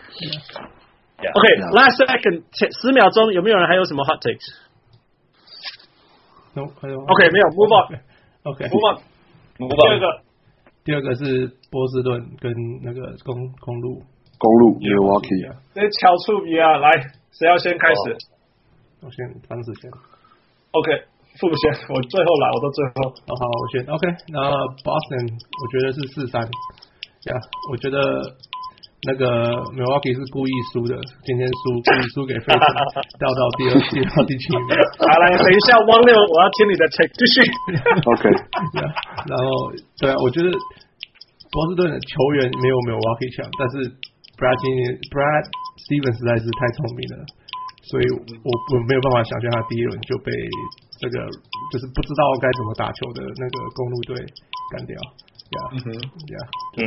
[1.21, 2.41] OK, last second，
[2.81, 4.49] 十秒钟，有没有人还有什么 hot takes？OK，
[7.29, 7.99] 没有，move on.
[8.43, 8.97] OK，move on.
[9.59, 10.21] 第二个，
[10.85, 12.51] 第二个是波士顿跟
[12.81, 14.01] 那个公公路，
[14.39, 16.89] 公路 Milwaukee 这巧处比啊，来，
[17.37, 18.17] 谁要先开始？
[19.01, 19.89] 我先，当时先。
[20.71, 20.87] OK。
[21.39, 23.07] 付先， 我最后来，我都最后。
[23.23, 23.79] 好好，我先。
[23.87, 24.03] OK，
[24.35, 24.51] 那
[24.83, 26.43] Boston 我觉得是四三。
[26.43, 27.31] 呀，
[27.71, 27.97] 我觉得
[29.07, 32.67] 那个 Milwaukee 是故意输的，今天输故意输给费城，
[33.15, 34.75] 掉到第二，掉到第七名。
[34.99, 37.35] 好，来，等一下，汪六，我要听你的 take，继续。
[38.03, 38.23] OK，
[38.83, 38.91] 呀，
[39.31, 39.71] 然后
[40.03, 42.11] 对啊，我觉得波士顿的球
[42.43, 43.87] 员没有 Milwaukee 强，但是
[44.41, 44.57] Brad
[45.13, 45.45] Brad
[45.85, 47.21] Stevens 实在是太聪明了，
[47.85, 48.03] 所以
[48.41, 50.33] 我我没有办法想象他第一轮就被。
[51.01, 51.17] 这个
[51.73, 54.13] 就是不知道该怎么打球的那个公路队
[54.69, 56.37] 干掉，呀，嗯哼，呀，
[56.77, 56.79] 嗯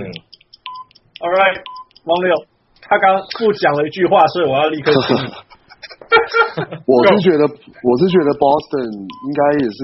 [1.19, 1.59] ，All right，
[2.07, 2.31] 王六，
[2.79, 5.19] 他刚不讲了一句话，所以我要立刻 听。
[6.87, 9.83] 我是觉得，我是觉得 Boston 应该也是，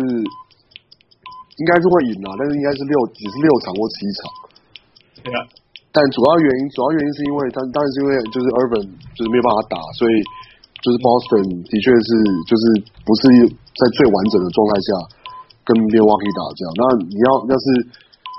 [1.58, 4.20] 应该是会赢啊，但是应该是六，只是六场或七场。
[5.26, 5.38] 对啊，
[5.90, 10.14] 但主要原因，主要原因是因为他当然是因为就是 Irving 就是没有办法打，所以。
[10.80, 12.08] 就是 Boston 的确是
[12.48, 12.64] 就是
[13.04, 14.88] 不是在最完整的状态下
[15.60, 16.68] 跟 Milwaukee 打这样。
[16.72, 17.64] 那你要要是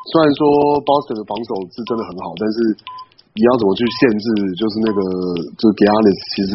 [0.09, 0.41] 虽然说
[0.81, 2.57] Boston 的防守是真的很好，但是
[3.37, 4.25] 你要怎么去限制？
[4.57, 4.99] 就是那个
[5.53, 6.53] 就是 Giannis 其实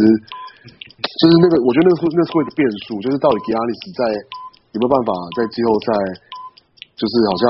[0.99, 4.03] 就是那个，我觉得那是那是会的变数，就是到底 Giannis 在
[4.75, 5.95] 有没有办法在季后赛，
[6.99, 7.45] 就是好像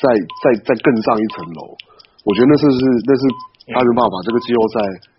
[0.00, 1.76] 再再再更上一层楼？
[2.24, 3.22] 我觉得那是是那是
[3.70, 5.14] 他没办法把这个季后赛。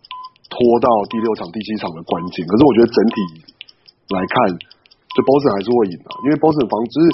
[0.45, 3.15] 拖到第六场、第七场的关键，可是我觉得整体
[4.13, 4.33] 来看，
[5.11, 7.05] 就 Boston 还是会赢的，因为 Boston 防就是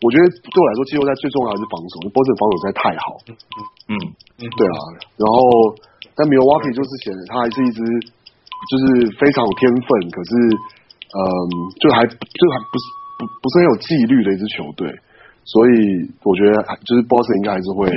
[0.00, 3.06] 我觉得对我来说，季后赛最重要还是防守，Boston 防守实在太好。
[3.90, 3.92] 嗯
[4.38, 4.78] 嗯，对啊。
[5.18, 5.36] 然后
[6.14, 7.82] 但 Milwaukee 就是显得他还是一支
[8.70, 8.84] 就是
[9.18, 10.32] 非常有天分，可是
[11.12, 11.26] 嗯，
[11.82, 12.84] 就还就还不是
[13.18, 14.88] 不不是很有纪律的一支球队，
[15.44, 15.74] 所以
[16.22, 16.54] 我觉得
[16.86, 17.90] 就是 Boston 应该还是会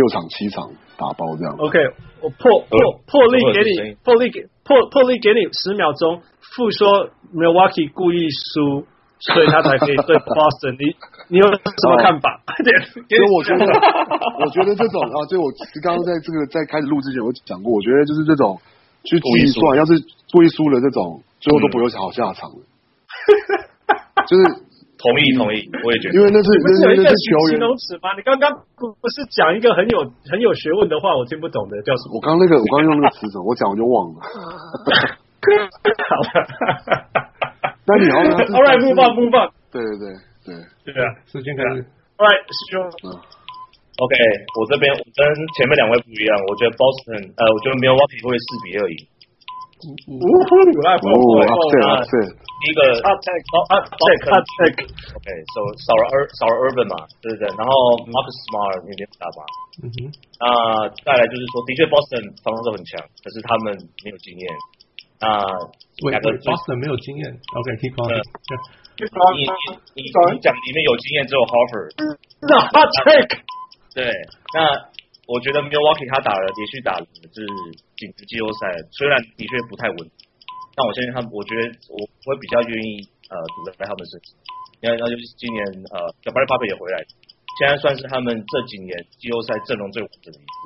[0.00, 0.72] 六场七场。
[1.00, 1.56] 打包这样。
[1.56, 1.80] OK，
[2.20, 2.76] 我破破
[3.08, 6.20] 破例给你，破例给破破例给你十秒钟，
[6.52, 8.84] 复说 Milwaukee 故意输，
[9.16, 10.76] 所以他才可以对 Boston。
[10.76, 10.92] 你
[11.32, 12.44] 你有什么看法？
[12.44, 12.76] 快点。
[12.84, 13.64] 所以我觉得，
[14.44, 15.48] 我觉得这种啊，就我
[15.80, 18.60] 刚刚在这个在开始录之前我讲过，我觉得就是这种
[19.08, 19.96] 去计算，要是
[20.36, 22.52] 故意输了这种，最后都不会有好下场。
[24.28, 24.68] 就是。
[25.00, 28.12] 同意同意，我也觉得，因为那是那是那是球员形容词吗？
[28.16, 32.16] 你刚刚不不是讲一个很有很有学问的话，我听不懂的，叫什么？
[32.16, 33.48] 我刚那个我刚用那个词什么？
[33.48, 34.20] 我讲我就忘了。
[34.20, 36.44] 好了，
[37.88, 38.14] 那你要
[38.52, 39.48] All right, move on, move on。
[39.72, 40.12] 对对
[40.44, 40.52] 对
[40.84, 41.80] 对对啊，时间开始。
[42.20, 42.76] All right, 师兄。
[44.00, 44.14] OK，
[44.60, 45.20] 我这边我跟
[45.56, 48.96] 前面两位不一样，我觉得 Boston，呃，我觉得 Milwaukee 会四比二赢。
[49.80, 51.08] 呜呼，有爱不？
[51.88, 52.12] 啊，对，
[52.60, 53.32] 第一个啊，check，
[53.72, 57.48] 啊，check，啊，check，OK，so 少了 Ir 少了 Irving 嘛，对不对？
[57.56, 57.72] 然后
[58.12, 59.40] Marcus Smart 那边打吧，
[59.80, 59.98] 嗯哼，
[60.44, 63.72] 啊，再来就是说，的确 Boston 防守很强，可是他们
[64.04, 64.44] 没有经验，
[65.24, 65.48] 啊，
[66.12, 68.12] 两个 Boston 没有经验，OK，keep on，
[69.00, 69.40] 你你
[69.96, 71.96] 你你讲里面有经验只有 Horford，
[72.44, 72.52] 那
[73.08, 73.40] check，
[73.96, 74.04] 对，
[74.52, 74.92] 那。
[75.30, 77.46] 我觉得 Milwaukee 他打了连续打了就是
[78.00, 79.98] 顶级季后赛，虽然的确不太稳，
[80.72, 84.32] 但我相信他们，我觉得我会比较愿意呃赌在他们身上，
[84.80, 85.60] 因为那就是今年
[85.92, 86.96] 呃小巴里巴贝也回来，
[87.60, 90.56] 现在算是他们这几年季后赛阵容最稳整的一次，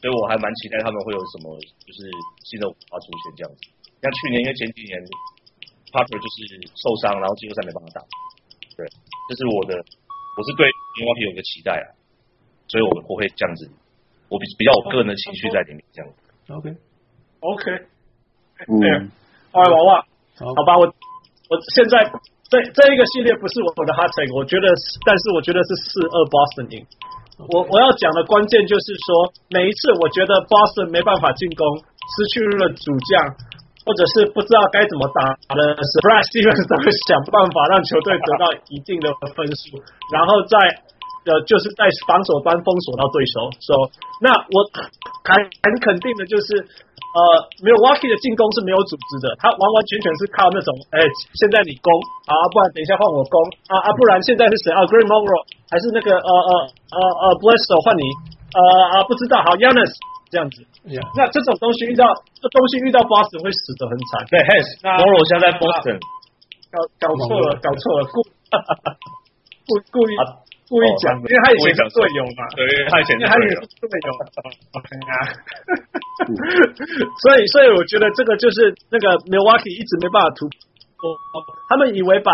[0.00, 1.52] 所以我还蛮期待他们会有什么
[1.84, 2.08] 就是
[2.48, 3.60] 新的火花出现这样子。
[4.00, 4.96] 像去年因为前几年
[5.92, 6.36] p a r 就是
[6.80, 8.00] 受伤，然后季后赛没办法打，
[8.80, 8.88] 对，
[9.28, 10.64] 这是我的，我是对
[10.96, 11.86] 联盟有一个期待啊，
[12.68, 13.68] 所以我我会这样子。
[14.32, 16.23] 我比比较我个人的情绪在里面，这样子。
[16.44, 18.84] OK，OK，对，
[19.52, 20.04] 哎，娃娃，
[20.36, 20.52] 好。
[20.64, 22.04] 吧，我我现在
[22.52, 24.68] 这这一个系列不是我的 hot take，我觉得，
[25.08, 26.84] 但是我觉得是四二 Boston 赢。
[27.48, 33.16] 我我要讲的关键就是说，每一次我觉得 Boston 没办法进攻，失去了主将，
[33.88, 39.80] 或者是不知道该怎么打的时候，Brad Stevens 都会想办法让球队得到一定的分数，
[40.12, 40.60] 然后再。
[41.24, 44.56] 呃，就是在防守端封锁到对手，说、so, 那我
[45.24, 45.32] 很
[45.64, 47.18] 很肯定的就是，呃
[47.64, 51.00] ，Milwaukee 的进攻是没有组织的，他完完全全是靠那种，哎，
[51.40, 51.88] 现在你攻
[52.28, 53.36] 啊，不然等一下换我攻
[53.72, 55.40] 啊啊，不然现在是谁啊？Green Monroe
[55.72, 56.50] 还是那个呃呃
[56.92, 58.04] 呃呃 Bledsoe 换你，
[58.52, 58.58] 呃
[58.92, 59.88] 啊不知道，好 Giannis
[60.28, 61.00] 这样子，yeah.
[61.16, 62.04] 那这种东西遇到
[62.36, 64.36] 这东西遇到 Boston 会死得很惨，对
[64.84, 65.96] ，Monroe 现在 Boston
[66.68, 68.20] 搞搞错了，搞错了，故
[69.64, 70.14] 故故意。
[70.68, 74.08] 故意讲，因为他以前是队友嘛，对，他以前他也是队友
[75.12, 75.14] 啊，
[77.22, 81.16] 所以所以我觉得这个就是那个 Milwaukee 一直没办法突破，
[81.68, 82.32] 他们以为把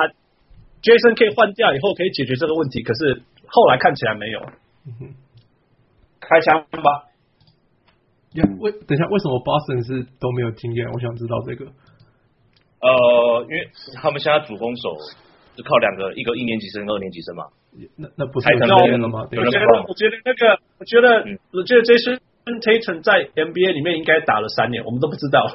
[0.82, 4.40] Jason 可以换掉以后可以解决这个问题，可是后来看起来没有。
[6.20, 7.10] 开枪吧。
[8.60, 10.86] 为等一下，为什么 Boston 是都没有经验？
[10.92, 11.66] 我想知道这个。
[12.80, 13.68] 呃，因为
[14.00, 14.96] 他们现在主攻手
[15.60, 17.44] 是靠两个，一个一年级生，二年级生嘛。
[17.96, 19.28] 那那不是有经验了吗？
[19.30, 22.18] 我觉得，我觉得那个，我觉得，我觉得 Jason
[22.64, 25.46] Tatum 在 NBA 里面应该打了三年，我们都不知道，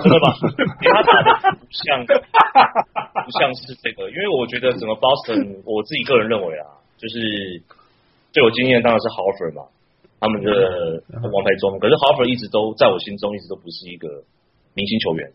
[0.00, 0.32] 真的吗？
[0.80, 7.18] 因为他打的不像，不像是这个，因为我觉得整个 Boston， 我自己个人认为啊，就是
[8.32, 9.68] 最有经验当然是 Horford 嘛，
[10.20, 14.24] 他们的王牌中，可是 Horford 一直都在我心中一直都不是一个
[14.72, 15.32] 明星球员，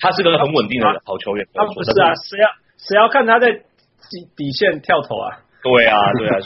[0.00, 3.62] 他是个很稳定的好球员，他不是啊，谁要谁要看他在。
[4.06, 5.34] 底底线跳投啊！
[5.66, 6.38] 对啊，对啊，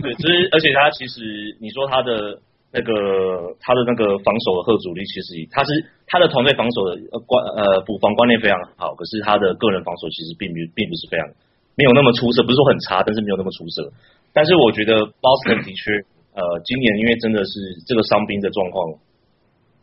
[0.00, 1.20] 对，就是而且他其实
[1.60, 2.40] 你说他的
[2.72, 5.68] 那个他的那个防守的后阻力，其实他是
[6.08, 6.96] 他的团队防守的
[7.28, 11.28] 观呃补防观念非常好，可是他的个人防守其实并不并不是非常
[11.76, 13.92] 没有那么出色，不是说很差，但是没有那么出色。
[14.32, 15.92] 但是我觉得 Boston 的确
[16.32, 18.88] 呃今年因为真的是这个伤兵的状况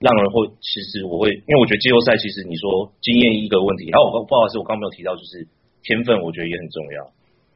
[0.01, 5.45] 让人会，其实我会，因为我觉得季后赛其实你说经验一个问题，然后我不好意思，我刚没有提到，就是
[5.83, 7.11] 天分，我觉得也很重要。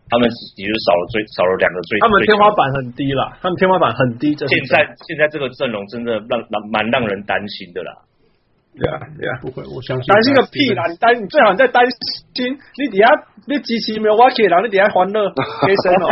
[0.09, 4.35] 他们也就少了最少了两个最，他们天花板很低啦，他们天花板很低。
[4.35, 7.91] 现在现在这个阵容真的让让蛮让人担心的啦。
[8.75, 10.87] 对啊对啊，不会，我相信担心个屁啦！
[10.89, 11.85] 你担你最好你在担
[12.33, 13.05] 心，你底下
[13.45, 16.09] 你机器没有挖起，然后你底下欢乐开心哦。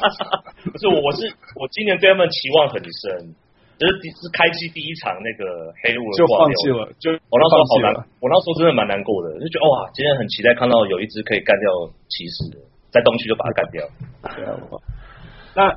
[0.64, 1.28] 不是，我是
[1.60, 3.34] 我今年对他们期望很深，
[3.80, 11.66] 就是第是开机第一场那个黑雾就放弃了，就我那时候好难，我那时候真的蛮难过的，就觉得哇，今天很期待看到有一支可以干掉
[12.12, 12.60] 骑士的。
[12.92, 13.86] 在东区就把它干掉。
[15.54, 15.70] 那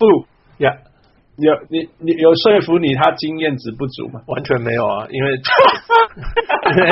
[0.00, 0.24] 不
[0.56, 0.72] 呀，
[1.36, 4.22] 有你你有说服你他经验值不足吗？
[4.26, 6.88] 完全没有啊，因为 因为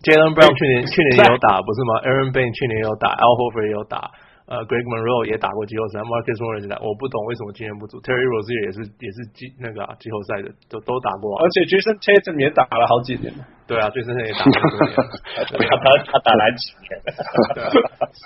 [0.00, 4.10] Jaylen Brown 去年去年也有打不是吗？Aaron Bain 去年也有打，Al Horford 也有打。
[4.46, 8.02] 呃，Greg Monroe 也打过季后赛，Marcus Morris 打，我不懂为什么经验不足。
[8.02, 11.46] Terry Rozier 也是也是季那个季、啊、后赛的，都都打过、啊。
[11.46, 13.30] 而且 Jayson Tatum 也打了好几年。
[13.70, 14.66] 对啊，Jayson Tatum 也打了好
[15.46, 15.62] 几年。
[15.70, 16.90] 他他打了几年？
[17.54, 17.70] 对啊，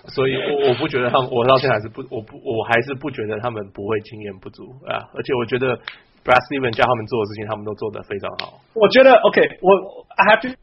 [0.08, 5.04] 所以我我不觉得他们，我到现在还是不，我不我还是不觉得他们不会经验不足啊。
[5.12, 5.76] 而且我觉得
[6.24, 8.58] Brad Stevens 叫他们做的事情，他们都做得非常好。
[8.72, 9.68] 我觉得 OK，我
[10.16, 10.56] I have to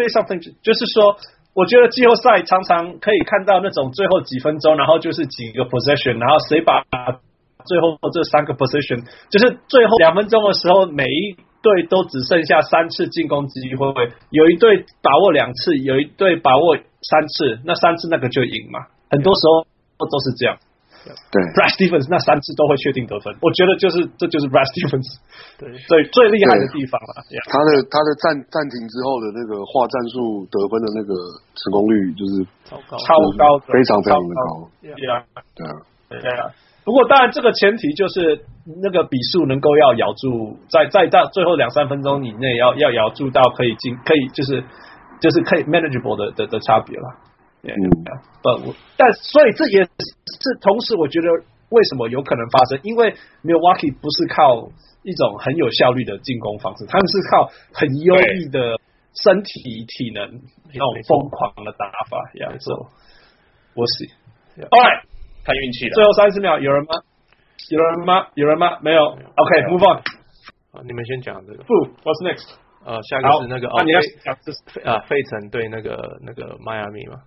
[0.00, 1.12] say something，就是说。
[1.54, 6.82] 我觉得季后赛常常可以看到那种最后几分钟，然后就是几个 possession，然后谁把
[7.64, 13.86] 最后这三个 possession，就是最后两分钟的时候，每一队都只剩下三次进攻机会，
[14.30, 19.64] 有一队把握两次，有一队把握三次，那三次那个就赢嘛，很多时候
[20.10, 20.58] 都是这样。
[21.12, 25.04] 对，Brad Stevens 那三次都会确定得分，我觉得就是这就是 Brad Stevens
[25.60, 27.20] 对最最厉害的地方了。
[27.50, 31.12] 他的他的暂暂停之后的那个画战术得分的那个
[31.58, 32.32] 成功率就是
[32.64, 34.48] 超高，超高，非常非常的高。
[34.80, 35.14] 对啊，
[35.54, 35.72] 对啊，
[36.08, 36.50] 对啊。
[36.84, 38.44] 不过当然这个前提就是
[38.82, 44.62] 那个比数能够要咬住，在在到最后两三分钟以内要要咬住到可以进可以就是
[45.20, 47.06] 就是可以 manageable 的的的差别了。
[47.66, 47.90] 嗯，
[48.42, 51.28] 不，但所以这也是同时，我觉得
[51.70, 52.78] 为什么有可能发生？
[52.82, 54.68] 因为 Milwaukee 不是靠
[55.02, 58.76] 一种很有效率的进攻方式，他们是靠很优异的
[59.14, 60.28] 身体体能
[60.72, 62.18] 那种疯狂的打法。
[62.34, 62.72] 呀，这
[63.74, 64.10] 我是
[64.60, 65.02] ，Alright，
[65.42, 65.94] 看运气了。
[65.94, 67.00] 最后三十秒，有人吗？
[67.70, 68.26] 有人吗？
[68.34, 68.78] 有人吗？
[68.82, 69.02] 没有。
[69.06, 70.02] OK，Move on。
[70.70, 71.64] 好，你们先讲这个。
[71.64, 71.74] 不
[72.04, 72.54] ，What's next？
[72.84, 74.36] 呃，下一个是那个哦，你要讲
[74.84, 77.22] 啊，费城对那个那个迈阿密吗？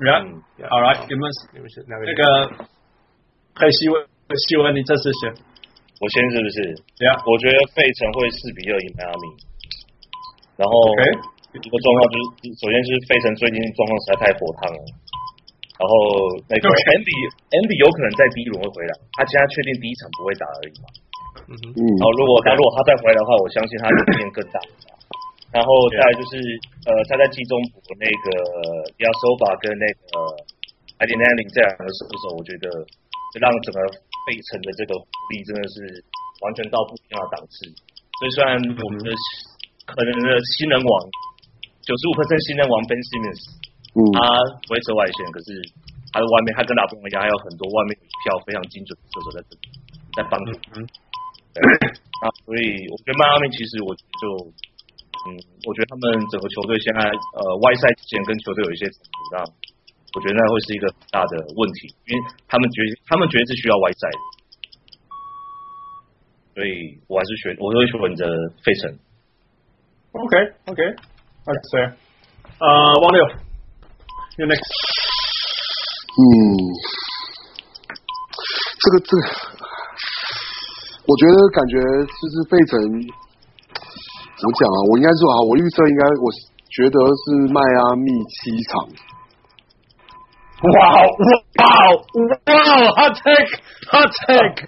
[0.00, 0.08] 人
[0.64, 2.08] ，All right，你们你们是那个
[3.52, 4.00] 可以希文，
[4.48, 5.28] 希文你这次选，
[6.00, 6.56] 我先是不是？
[6.96, 9.24] 对啊，我觉得费城会四比二赢迈阿密。
[10.56, 10.72] 然后
[11.52, 14.80] 一个状况就是，首先是费城最近状况实在太火烫了。
[15.80, 15.92] 然后
[16.48, 17.12] 那个 Andy
[17.52, 20.86] Andy 有可能在第一轮会回来，他现在确定第一场不会打而已嘛。
[21.44, 21.76] 嗯哼。
[22.00, 24.56] 然后如果他如果他再回来的话，我相信他的经验更大。
[25.50, 26.38] 然后再来就是，
[26.86, 28.26] 呃，他在季中补那个
[29.02, 30.06] Ilyasova 跟那个
[31.02, 32.70] Ade Manning 这两个射手，我觉得
[33.42, 33.78] 让整个
[34.30, 35.02] 费城的这个火
[35.34, 35.74] 力真的是
[36.46, 37.66] 完全到不一样的档次。
[37.66, 39.10] 所以虽然我们的
[39.90, 40.90] 可能的新人王
[41.82, 43.42] 九十五分新人王 Ben Simmons，
[43.98, 44.22] 嗯，他
[44.70, 45.50] 不会走外线，可是
[46.14, 49.62] 他的外面他跟拉布隆一样，还有很多外面票非常精准的射手在这里
[50.14, 50.54] 在帮助。
[52.22, 54.54] 啊，所以我觉得迈阿密其实我就。
[55.20, 55.36] 嗯，
[55.68, 59.44] 我觉得他们整个球队现在呃外赛之前跟球队有一些冲突，那
[60.16, 64.18] 我觉得那会是一个很大的问题，因为他们觉得他们觉得是需要外赛的，
[66.56, 68.24] 所以我还是选我会选择
[68.64, 68.96] 费城。
[70.16, 70.32] OK
[70.72, 70.80] OK，
[71.44, 71.84] 好，谁？
[72.56, 72.66] 呃，
[73.04, 73.20] 王六
[74.40, 74.64] ，You next。
[76.16, 76.24] 嗯，
[78.80, 79.22] 这个这个，
[81.04, 81.76] 我觉得感觉
[82.08, 82.72] 就是费城。
[84.40, 84.78] 怎么讲啊？
[84.88, 86.32] 我应该说啊，我预测应该，我
[86.72, 88.88] 觉得是迈阿密七场。
[90.64, 91.04] 哇哇
[91.60, 91.68] 哇
[92.48, 92.52] 哇
[92.96, 94.64] ！Hot take，Hot take。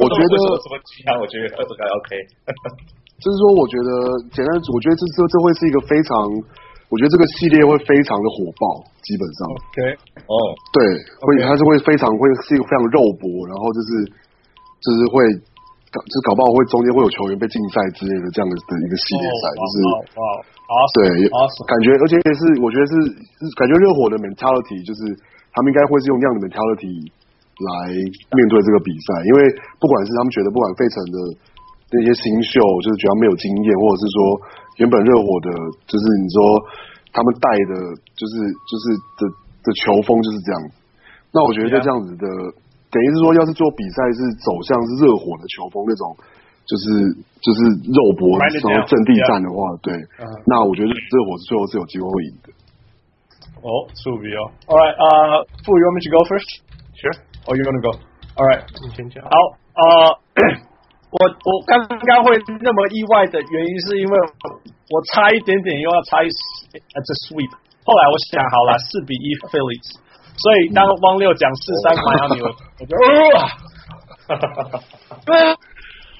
[0.00, 1.20] 我觉得什么七场？
[1.20, 2.10] 我觉得这个 OK。
[3.20, 3.90] 就是说，我觉得
[4.32, 6.16] 简单，我觉得这这这会是一个非常，
[6.88, 9.40] 我觉得这个系列会非常的火爆，基本上。
[9.52, 9.78] OK。
[10.24, 10.34] 哦，
[10.72, 10.80] 对，
[11.20, 13.88] 会它是会非常会是一个非常肉搏，然后就是
[14.80, 15.20] 就是会。
[15.88, 19.74] 搞就搞不好会中间会有球员被禁赛之类的这样的的一个系列赛，就是
[20.92, 21.00] 对，
[21.64, 22.94] 感觉而且是我觉得是
[23.56, 25.00] 感觉热火的 mentality 就是
[25.56, 27.08] 他们应该会是用那样的 mentality
[27.56, 27.88] 来
[28.36, 29.48] 面对这个比赛，因为
[29.80, 31.16] 不管是他们觉得不管费城的
[31.88, 34.16] 那些新秀就是觉得没有经验，或者是说
[34.78, 35.48] 原本热火的，
[35.88, 36.38] 就是你说
[37.16, 37.74] 他们带的，
[38.12, 38.34] 就是
[38.68, 38.84] 就是
[39.16, 39.22] 的
[39.64, 40.60] 的球风就是这样，
[41.32, 42.28] 那我觉得就这样子的。
[42.90, 46.16] 等于是说，要是做比赛是走向是热火的球风那种
[46.68, 46.84] 就是
[47.40, 49.92] 就是肉搏，然后阵地战的话，对，
[50.44, 52.48] 那我觉得热火是最后是有机会会赢的。
[53.58, 59.24] 哦，苏比哦，All right，呃，Fu you want me to go first？Sure，or you wanna go？All right，你先讲。
[59.24, 59.34] 好，
[59.74, 59.82] 呃，
[61.10, 64.14] 我我刚刚会那么意外的原因，是因为
[64.92, 67.50] 我差一点点又要猜 It's a sweep，
[67.82, 69.88] 后来我想好了，四比一 Phillies，
[70.38, 74.34] 所以当汪六讲四三迈阿密，我我觉得，
[75.26, 75.54] 呃，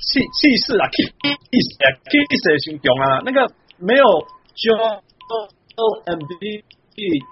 [0.01, 3.47] 气气势啊，气势啊，气势也形容啊，那个
[3.79, 4.05] 没有
[4.59, 5.01] Joel
[6.07, 6.65] Embiid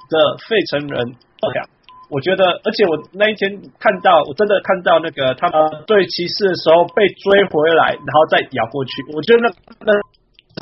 [0.09, 0.15] 的
[0.47, 0.95] 费城人
[1.43, 1.59] ，OK，
[2.09, 9.51] 我觉得，而且我那一天看到，我真的看到那个他们对骑士的时候被追回来，然后再咬过去，我觉得那
[9.91, 9.91] 那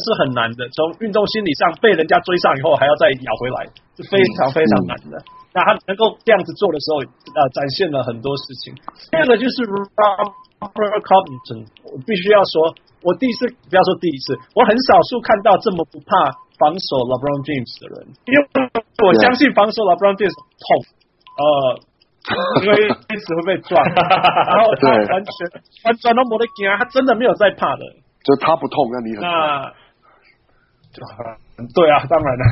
[0.01, 0.65] 是很难的。
[0.73, 5.21] 从运动心理上，被人家追上以后还要再咬回来，是非常非常难的。
[5.21, 8.75] 嗯、那他能够这样子做的时候，呃，展现了很多事情。
[9.11, 16.13] 第二个就是 Robert Covington，我必须要说，我第一次不要说第一次，我很少数看到这么不怕。
[16.55, 18.39] 防守 LeBron James 的人，因为
[19.03, 20.87] 我相信防守 LeBron James 痛，
[21.35, 21.43] 呃，
[22.63, 25.35] 因为一直会被撞， 然后他完全
[25.83, 27.83] 完全都没得惊，他真的没有在怕的。
[28.23, 29.67] 就他不痛，那你很那
[30.95, 31.03] 就
[31.75, 32.45] 对啊，当然了，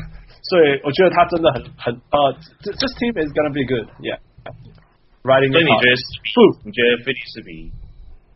[0.43, 5.53] 所以我觉得他真的很很呃，这这 team is gonna be good，yeah，riding。
[5.53, 6.31] 所以你觉得四比？
[6.67, 7.71] 你觉得菲利四比一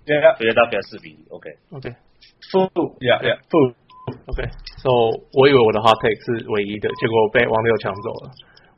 [0.07, 3.75] ？Yeah，Philadelphia 四比一，OK，OK，Full，yeah，yeah，Full。
[4.07, 8.31] OK，so 我以为我的 hot take 是唯一的，结果被王六抢走了。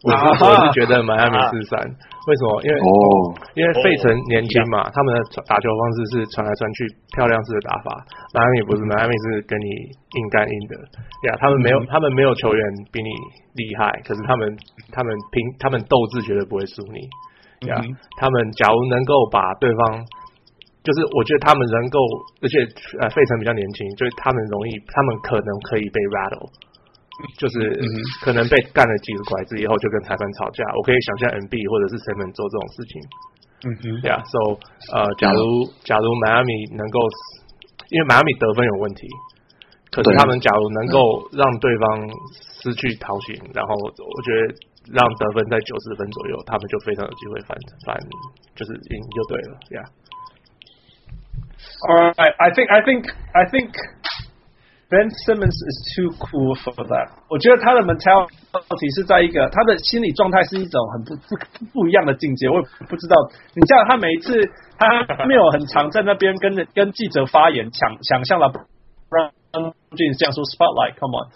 [0.07, 2.63] 我是我是觉得迈阿密四三，为什么？
[2.63, 2.87] 因为哦，
[3.55, 6.87] 因为费城年轻嘛，他们的打球方式是传来传去、
[7.17, 7.91] 漂亮式的打法。
[8.35, 9.67] 迈阿密不是，迈阿密是跟你
[10.15, 10.75] 硬干硬的。
[11.27, 13.11] 呀，他们没有，他们没有球员比你
[13.59, 14.47] 厉害，可是他们
[14.93, 17.03] 他们拼，他们斗志绝对不会输你。
[17.67, 17.75] 呀，
[18.23, 20.05] 他们假如能够把对方。
[20.79, 21.99] 就是我觉得他们能够，
[22.41, 22.65] 而且
[23.03, 26.49] 呃，费城比较年轻，就是他们容易，他们可能可以被 rattle，
[27.37, 27.59] 就是
[28.23, 30.65] 可能被干了几个拐子以后就跟裁判吵架。
[30.77, 32.93] 我可以想象 NB 或者是 Simmons 做这种事情。
[33.59, 34.55] 嗯哼，对啊，so
[34.95, 36.99] 呃，假如假如迈阿密能够，
[37.91, 39.03] 因为迈阿密得分有问题，
[39.91, 42.07] 可是他们假如能够让对方
[42.63, 44.55] 失去逃行，然后我觉得
[44.95, 47.99] 让得分在九十分左右，他们就非常有机会反反，
[48.55, 49.91] 就是赢就对了，呀、yeah.。
[51.79, 53.71] Uh, I think I think I think
[54.89, 57.11] Ben Simmons is too cool for that。
[57.29, 61.37] 我觉得他的 mentality 是在一个他的心理状态是一种很不不
[61.73, 62.49] 不一样的境界。
[62.49, 63.15] 我也不知道，
[63.55, 64.33] 你知道他每一次
[64.79, 68.49] 他没有很常在那边跟跟记者发言，抢抢像了
[69.11, 69.31] Brown
[69.93, 71.29] James 这样说 spotlight，come on。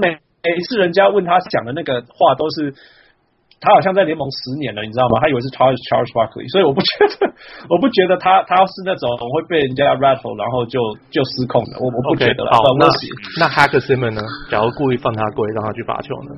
[0.00, 2.74] 每每一次人家问他讲的那个话都是。
[3.58, 5.18] 他好像在联盟十年了，你知道吗？
[5.20, 7.24] 他以为是 Charles Charles Barkley，所以我不觉得，
[7.72, 10.78] 我不觉得他他是那种会被人家 rattle，然后就
[11.08, 11.80] 就失控的。
[11.80, 12.44] 我我不觉得。
[12.44, 12.84] Okay, 好，那
[13.40, 14.20] 那 Hack Simon 呢？
[14.52, 16.30] 假如故意放他跪，让他去罚球呢？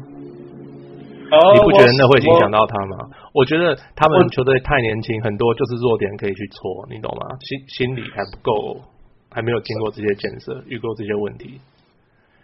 [1.34, 2.96] 哦，你不觉得那会影响到他吗？
[3.34, 7.36] 我，我觉得他们球队太年轻，很多就是弱点可以去搓，你懂吗？
[7.42, 8.80] 心心理还不够，
[9.28, 11.60] 还没有经过这些建设，遇过这些问题。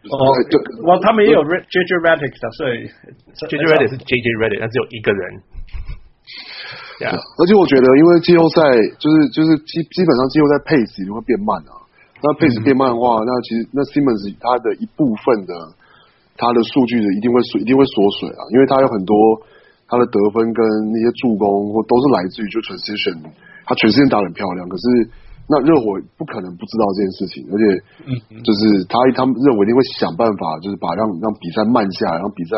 [0.05, 0.21] 哦，
[0.85, 2.85] 哇，他们也有 JJ Redick 的，所以
[3.49, 5.41] JJ Redick 是 JJ Redick，但只有一个人。
[7.01, 8.61] 对，而且我觉得，因为季后赛
[9.01, 11.73] 就是就是基基本上季后赛 pace 就会变慢啊。
[12.21, 15.53] 那 pace 变慢的话，那其实那 Simmons 他的一部分的
[16.37, 19.17] 他的数据的一定会一定会缩水啊，因为他有很多
[19.89, 20.61] 他的得分跟
[20.93, 23.25] 那些助攻或都是来自于就 transition，
[23.65, 25.09] 他全世界打得很漂亮，可是。
[25.47, 27.65] 那热火不可能不知道这件事情，而且，
[28.41, 32.57] 就是他他们认为一定会想办法，就是把让让比赛慢下来，让比赛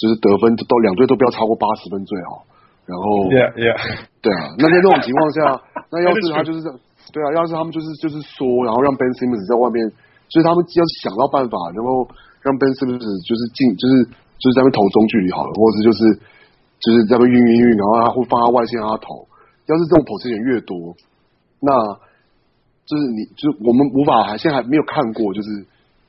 [0.00, 2.48] 就是得分都两队都不要超过八十分最好。
[2.88, 3.76] 然后，yeah yeah，
[4.24, 5.60] 对啊，那在这种情况下，
[5.92, 6.74] 那要是他就是这样，
[7.12, 9.86] 对啊，要是他们就是就是说，然后让 Ben Simmons 在外面，
[10.26, 12.08] 就是他们要想到办法，然后
[12.42, 13.92] 让 Ben Simmons 就是进，就是
[14.40, 16.00] 就是在那边投中距离好了，或者是就是
[16.82, 19.28] 就是在那边运运运，然后他会放他外线让他投。
[19.70, 20.74] 要是这种投球点越多，
[21.62, 21.70] 那
[22.84, 25.48] 就是你，就是我们无法还现在还没有看过，就是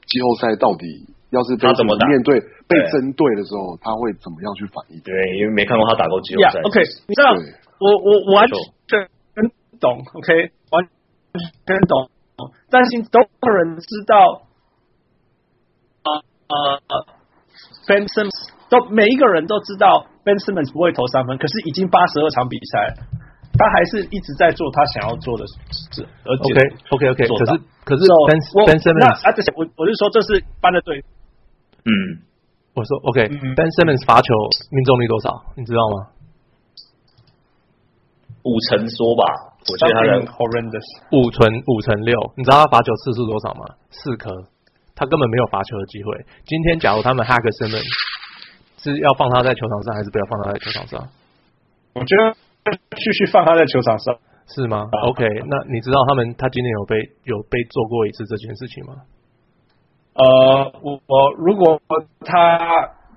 [0.08, 5.00] 季后赛到底要是他怎么面对被针对的时候，他会怎么样去反应？
[5.02, 6.60] 对，因为没看过他打过季后赛。
[6.60, 7.38] Yeah, OK，你知道，
[7.80, 8.48] 我我完
[8.90, 9.08] 全
[9.80, 10.90] 懂，OK，完
[11.66, 12.10] 全懂。
[12.70, 14.42] 但是都有人知道，
[16.04, 16.12] 呃
[16.50, 17.06] 呃
[17.88, 22.98] ，Ben Simmons 都每一个人都知道 Ben Simmons 不会投三分，可是已经八十二场比赛。
[23.58, 26.44] 他还是一直在做他想要做的事，而且
[26.90, 27.52] OK OK OK，可是
[27.86, 31.04] 可是 Ben Ben Simmons 啊，这些我我是说这是班的队，
[31.86, 32.20] 嗯，
[32.74, 34.34] 我说 OK，Ben Simmons 罚球
[34.72, 35.30] 命中率多少？
[35.56, 36.08] 你知道吗？
[38.44, 39.24] 五成说吧，
[39.72, 40.84] 我觉得他的 horrendous
[41.16, 43.64] 五成五成六，你知道他罚球次数多少吗？
[43.90, 44.34] 四颗，
[44.96, 46.26] 他根本没有罚球的机会。
[46.44, 47.88] 今天假如他们 Hack Simmons
[48.82, 51.08] 是要放他在球场上，还是不要放他在球场上？
[51.94, 52.36] 我觉得
[52.96, 54.16] 继续放他在球场上，
[54.48, 58.94] 是吗？OK，那你知道他们他今年有被有被做过一次这件事情吗？
[60.14, 61.82] 呃，我我如果
[62.22, 62.60] 他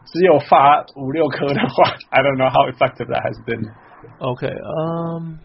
[0.06, 3.70] 只有罚五六颗的话，I don't know how effective that has been。
[4.18, 5.38] OK，嗯，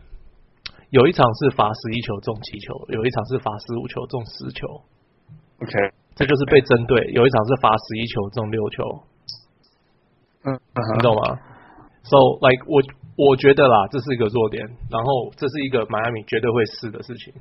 [0.91, 4.67] 有一场是罚十一球中七球，有一场是罚十五球中十球。
[5.61, 5.73] OK，
[6.15, 7.05] 这就是被针对。
[7.13, 8.83] 有一场是罚十一球中六球。
[10.43, 10.59] 嗯，
[10.95, 11.37] 你懂吗
[12.03, 12.81] ？So like 我
[13.17, 17.33] 我觉得啦，这是一个弱点，然后这是一个迈阿密绝对会试的事情。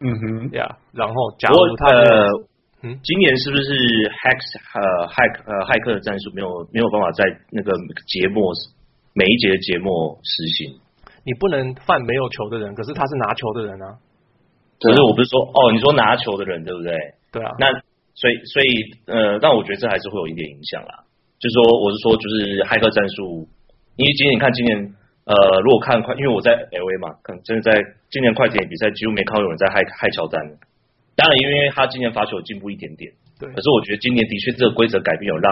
[0.00, 2.28] 嗯哼，呀、yeah，然后假如他呃。
[2.84, 3.64] 嗯，今年是不是
[4.12, 4.36] hack
[4.76, 7.72] 呃 hack 呃骇客的战术没有没有办法在那个
[8.04, 8.44] 节目
[9.16, 10.76] 每一节的节目实行？
[11.24, 13.96] 你不能犯没有球的人，可是他是拿球的人啊。
[14.76, 16.92] 可是我不是说哦，你说拿球的人对不对？
[17.32, 17.56] 对啊。
[17.56, 17.72] 那
[18.12, 18.68] 所以所以
[19.08, 21.08] 呃，但我觉得这还是会有一点影响啦。
[21.40, 22.36] 就是说，我是说，就是
[22.68, 23.48] 骇客战术，
[23.96, 27.72] 因为今年你看今年呃，如果看快，因为我在 LA 嘛，可能真的在
[28.10, 30.36] 今年快艇比赛几乎没看到有人在害害乔丹。
[31.16, 33.48] 当然，因为他今年罚球进步一点点，对。
[33.48, 35.48] 可是我觉得今年的确这个规则改变有让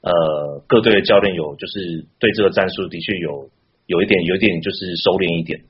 [0.00, 3.50] 呃各队的教练有就是对这个战术的确有
[3.86, 5.60] 有一点有一点就是收敛一点。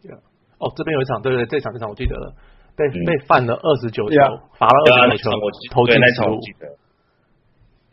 [0.00, 0.12] 对
[0.56, 2.32] 哦，这边有一场，对对，这场这场我记得了，
[2.76, 4.16] 被、嗯、被犯了二十九球，
[4.56, 5.36] 罚了二十九球，
[5.74, 6.40] 投进失误。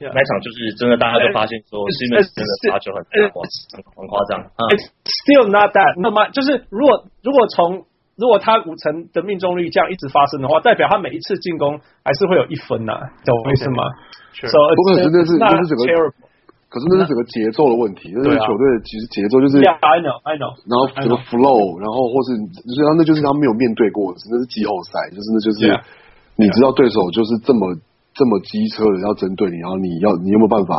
[0.10, 4.42] 那场就是真的，大家都发现说，是因为真的罚球很很很夸张。
[4.74, 7.86] It's still not that，那么就是如果如果从
[8.18, 13.86] 如果他五成的命中率这样一直发生的话，代表他每一次进攻还是会有一分呐、啊，懂我意思吗？
[14.42, 15.86] 不过可是那是那是整个，
[16.70, 25.60] 可是那是整个节奏的问题，那是球队其实节奏就是 yeah, I know, I know, 然后整个 flow，然后或是就是他那就是他没有面对过，那是季后赛，就是那就是
[26.38, 27.76] 你知道对手就是这么
[28.14, 30.76] 这么机车的要针对你，然后你要你有没有办法，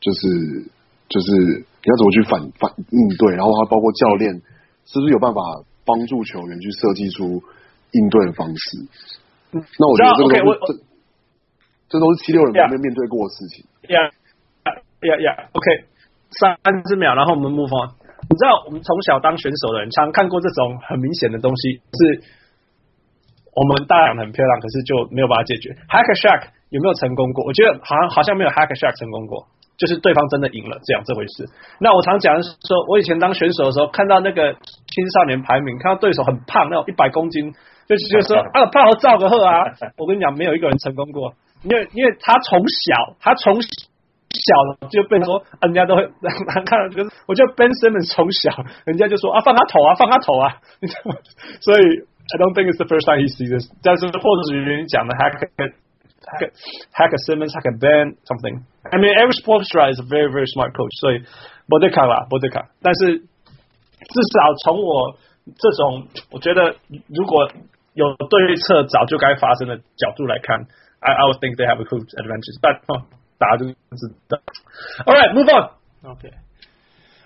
[0.00, 0.70] 就是
[1.08, 4.34] 就是你要怎么去反反应对，然后还包括教练
[4.86, 5.40] 是不是有办法。
[5.82, 7.42] 帮助球员去设计出
[7.90, 8.78] 应对的方式。
[9.50, 10.84] 那我觉得这个都是这
[11.88, 13.64] 这都是七六人没面对过的事情。
[13.88, 14.12] Yeah,
[15.02, 15.48] yeah, yeah.
[15.50, 15.66] OK，
[16.30, 16.54] 三
[16.86, 17.90] 十秒，然后我们 move on。
[18.28, 22.22] 你知道，我们从小当选手的人，常看过这种很明显的东西，是
[23.50, 25.74] 我们大讲的很漂亮，可是就没有办法解决。
[25.88, 27.44] Hack a Shaq 有没有成功过？
[27.44, 29.46] 我觉得好像好像没有 Hack a Shaq 成功过。
[29.80, 31.48] 就是对方真的赢了，这样这回事。
[31.80, 37.50] 那我常讲的是说，我以前当选手的时候，看到那个青少年排名，看到对手很胖，那种一百公斤，
[37.88, 39.64] 就是就说 啊，胖我照个贺啊。
[39.96, 41.32] 我跟你讲，没有一个人成功过，
[41.64, 46.90] 因为因为他从小他从小就被说，人家都会难 看。
[46.90, 48.52] 就是我觉得 Ben Simmons 从小，
[48.84, 50.60] 人家就说啊，放他投啊，放他投啊。
[51.64, 53.72] 所以 I don't think it's the first time he sees this。
[53.82, 55.16] 但是或者是你讲的。
[55.16, 55.72] Hack,
[56.91, 58.65] hack a Simmons, hack a Ben, something.
[58.91, 60.91] I mean, every sports writer is a very, very smart coach.
[61.01, 61.23] 所以，
[61.67, 62.69] 博德卡啦，博德卡。
[62.81, 65.17] 但是，至少从我
[65.57, 66.75] 这种，我觉得
[67.07, 67.49] 如果
[67.93, 70.67] 有对策，早就该发生的角度来看，
[70.99, 72.59] I I would think they have a huge advantage.
[72.61, 73.05] 但哦，
[73.37, 74.39] 大家就知道。
[75.05, 75.71] All right, move on.
[76.09, 76.29] OK,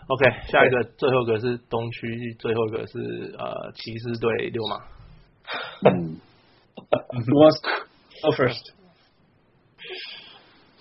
[0.07, 0.25] OK.
[0.47, 4.83] 下一个，最后一个是东区，最后一个是呃骑士对溜马。
[5.89, 6.19] 嗯
[7.11, 7.59] Who wants
[8.21, 8.71] go first?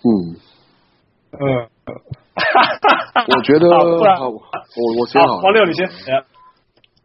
[0.04, 0.36] 嗯。
[1.34, 1.42] 嗯，
[3.26, 5.82] 我觉得好，我我先好，黄六你先。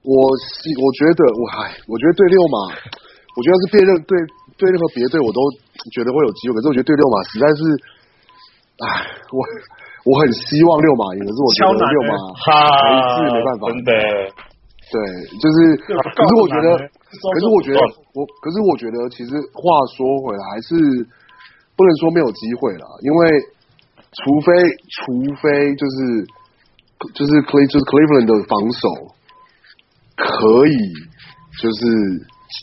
[0.05, 4.13] 我我觉得我嗨，我觉得对六马，我觉得是别任对
[4.61, 5.41] 对任何别队我都
[5.97, 7.61] 觉得会有机会，可是我觉得对六马实在是，
[8.85, 9.41] 唉，我
[10.05, 12.53] 我很希望六马赢，可是我觉得六马还
[13.17, 13.93] 是没办法，真的，
[14.93, 14.97] 对，
[15.41, 15.57] 就是，
[15.89, 17.81] 可是我觉得，可是我觉得
[18.13, 20.77] 我，可是我觉得其实话说回来还是。
[21.79, 23.21] 不能说没有机会了，因为
[24.11, 24.51] 除非
[24.99, 25.47] 除非
[25.79, 26.27] 就是
[27.15, 29.15] 就是 Cle 就是 Cleveland 的防守
[30.19, 30.75] 可以
[31.63, 31.87] 就是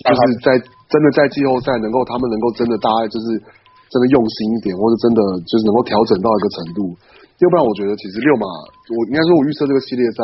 [0.04, 3.40] 就是在真的在季后赛能够他们能够真的大概就是
[3.88, 6.92] 真的用心一点，或者真的就是能够调整到一个程度，
[7.40, 8.44] 要不然我觉得其实六马
[8.92, 10.20] 我应该说我预测这个系列赛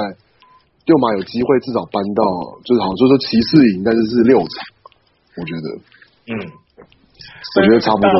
[0.83, 2.21] 六马有机会至少扳到
[2.67, 4.51] 就是好像就是说骑士赢，但是是六场，
[5.39, 5.67] 我觉得
[6.35, 6.59] 嗯。
[7.41, 8.11] 我觉得差不多。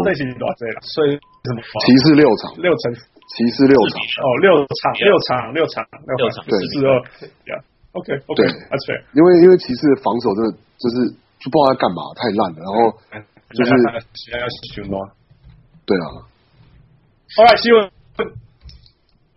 [0.81, 2.93] 所以骑士六场，六成，
[3.29, 4.01] 骑士六场。
[4.01, 5.85] 哦，六场，六场，六场，
[6.17, 6.89] 六场，对，四二。
[7.45, 8.41] Yeah，OK，OK，对。
[9.13, 12.65] 因为因为骑士防守真的就是就不知道在干嘛，太烂了。
[12.65, 12.89] 然后
[13.53, 13.69] 就是？
[15.85, 16.25] 对啊。
[17.37, 17.85] All right，希文。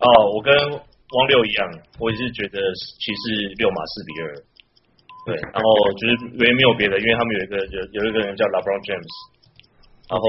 [0.01, 1.69] 哦，我跟王六一样，
[2.01, 2.57] 我也是觉得
[2.99, 4.33] 骑士六马四比二。
[5.25, 5.65] 对，然后
[5.97, 9.13] 就是因为没有别的，因为他们有一个有有一个人叫 LeBron James。
[10.05, 10.23] 然后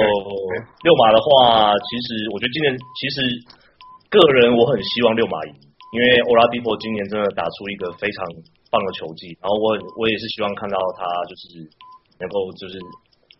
[0.85, 3.17] 六马的话，其实我觉得今年其实
[4.09, 5.53] 个人我很希望六马赢，
[5.93, 8.25] 因为欧拉迪波今年真的打出一个非常
[8.73, 11.61] 棒的球技，然后我我也是希望看到他就是
[12.17, 12.81] 能够就是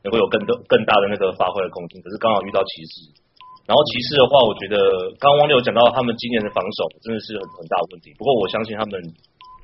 [0.05, 3.25] 能够有更多更大的那个发挥的空间，可是刚好遇到骑士。
[3.67, 4.77] 然后骑士的话，我觉得
[5.19, 8.15] 刚刚汪六讲到他们今年的防守真的是很很大的问题。
[8.15, 8.95] 不过我相信他们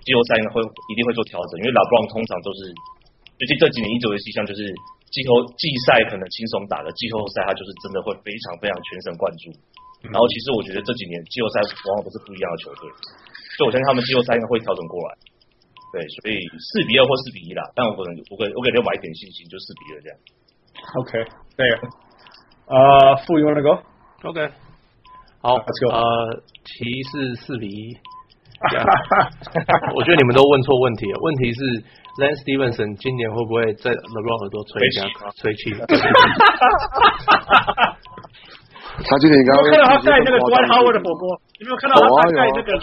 [0.02, 0.58] 季后赛应该会
[0.90, 2.60] 一定会做调整，因为 LeBron 通常都是
[3.38, 4.66] 最近这几年一直有迹象就是
[5.12, 9.52] 季后季赛可能轻松打的，季后赛他就是真的会非常非常全神贯注。
[10.08, 12.90] 然后其实我觉得这几年季后赛往往都是不一样的球队，
[13.54, 15.14] 所以我相信他们季后赛应该会调整过来。
[15.92, 20.16] 对，所以四比二或四比一啦，但我可能我给我给六买一点信心，就四比二这样。
[20.96, 21.10] OK，
[21.54, 21.62] 对。
[22.64, 24.48] 呃，傅，you wanna go？OK，
[25.42, 26.82] 好，呃，骑
[27.12, 27.92] 士四比一。
[29.94, 31.18] 我觉得你们都问错问题了。
[31.20, 31.84] 问题是
[32.20, 35.08] Lance Stephenson 今年会不会在 LeBron 耳朵吹一下
[35.40, 35.72] 吹气？
[39.02, 39.72] 他今年应该会。
[39.72, 41.24] 有没有看到他盖那个 Dwight Howard 的火锅？
[41.64, 42.76] 有没有看到他盖那个？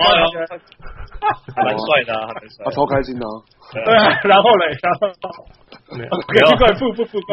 [1.53, 2.11] 还蛮帅的，
[2.65, 3.25] 他超开心的。
[3.85, 5.13] 对啊，然后嘞，然后。
[5.89, 6.45] 没有，没有，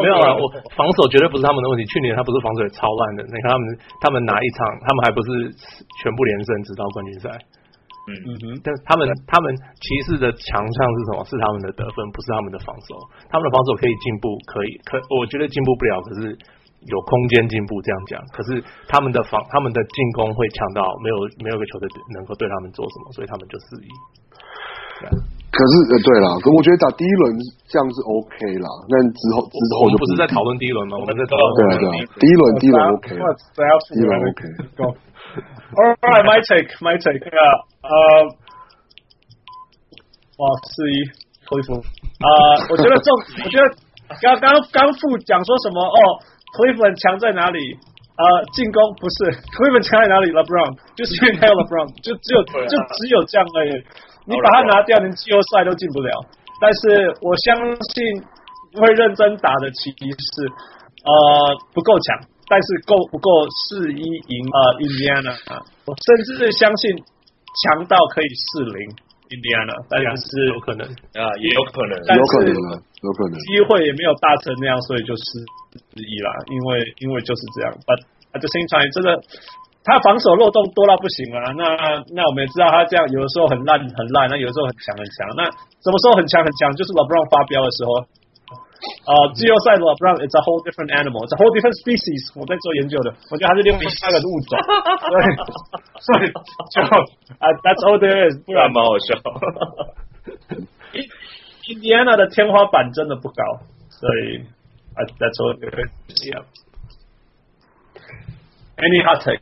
[0.01, 0.33] 没有啊！
[0.33, 1.85] 我防守绝对不是他们的问题。
[1.85, 5.29] 去年他不是防守也超烂的，你看他们，他们拿一场，他们还不是
[6.01, 7.29] 全部连胜，直到冠军赛。
[8.07, 9.51] 嗯嗯哼，但他们他们
[9.83, 11.19] 骑士的强项是什么？
[11.27, 12.95] 是他们的得分，不是他们的防守。
[13.27, 16.31] 他们的防守可以进步，可以可，我觉得进步不了，可是
[16.87, 17.81] 有空间进步。
[17.83, 23.87] 这样讲，可是他们的防，他们的进攻会强到没有没有个球队能够对他们做什么，所以他们就失一。
[25.57, 27.33] 可是呃，对了，可我觉得打第一轮
[27.65, 31.01] 这样是 OK 啦，那之后之后就不是在讨论第一轮吗？
[31.01, 34.41] 我们在讨论对啊对啊，第一轮第一轮 OK，第一轮 OK。
[35.77, 37.19] All right, my take, my take.
[37.19, 37.89] 呃，
[40.37, 40.95] 哇，四一，
[41.49, 41.73] 恢复。
[42.21, 42.29] 啊，
[42.69, 43.11] 我觉得这，
[43.43, 43.65] 我觉得
[44.21, 45.81] 刚刚刚副讲说什么？
[45.81, 45.99] 哦
[46.53, 47.59] ，Cleveland 强在哪里？
[48.17, 53.71] 呃，进攻不是 Cleveland 强在哪里？LeBron 就是因为他有 LeBron，就只有就只有这样而已。
[54.27, 56.11] 你把他拿掉，连季后赛都进不了。
[56.59, 57.55] 但是我相
[57.95, 58.19] 信
[58.75, 60.45] 会认真打的骑士，
[61.07, 62.19] 呃，不够强，
[62.49, 65.63] 但是够不够四一赢呃印第安纳啊？
[65.85, 66.91] 我甚至相信
[67.63, 68.75] 强到可以四零
[69.31, 70.83] 印第安纳，但是有可能
[71.15, 75.23] 啊，也有可能，有可能啊，有可能机会也没有大成那样，所以就是
[75.95, 76.31] 之一啦。
[76.51, 78.03] 因为因为就是这样，But
[78.35, 79.23] at the same time 真的。
[79.87, 81.55] 他防守漏洞多到不行啊！
[81.55, 81.63] 那
[82.11, 85.23] 那我们也知道他这样有的时候很烂很烂，那有的时候很强很强。
[85.39, 85.47] 那
[85.79, 86.75] 什么时候很强很强？
[86.75, 88.03] 就是 LeBron 发飙的时候。
[88.77, 92.29] 呃，季后赛 LeBron it's a whole different animal, it's a whole different species。
[92.37, 94.53] 我在做研究的，我觉得他是另外一个物种。
[95.07, 95.15] 对，
[95.97, 96.29] 所以
[96.69, 96.83] 就
[97.41, 99.15] 啊，That's all there is，不然蛮好笑。
[101.71, 103.41] 印第安纳的天花板真的不高，
[103.89, 104.45] 所以
[104.93, 105.89] 啊，That's all there is。
[106.21, 106.43] Yeah.
[108.77, 109.41] Any hot take?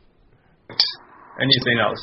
[1.36, 2.00] Anything else？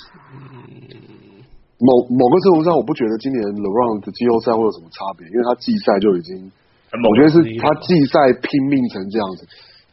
[1.81, 6.53] 某某个程度上，我不觉得今年 LeBron 的季后赛会有什么差别，因为他季赛就已经，
[6.93, 9.43] 我觉得是他季赛拼命成这样子，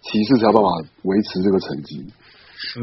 [0.05, 0.69] 骑士才有办法
[1.09, 2.05] 维持这个成绩。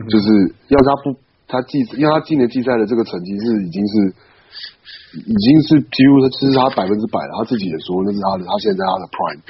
[0.09, 0.27] 就是
[0.73, 1.13] 要他不，
[1.45, 3.93] 他季，因为他今年季赛的这个成绩是已经是，
[5.29, 9.45] 已经是几乎是他百分之百了，他自己也说那是他的，他现在在他的 prime。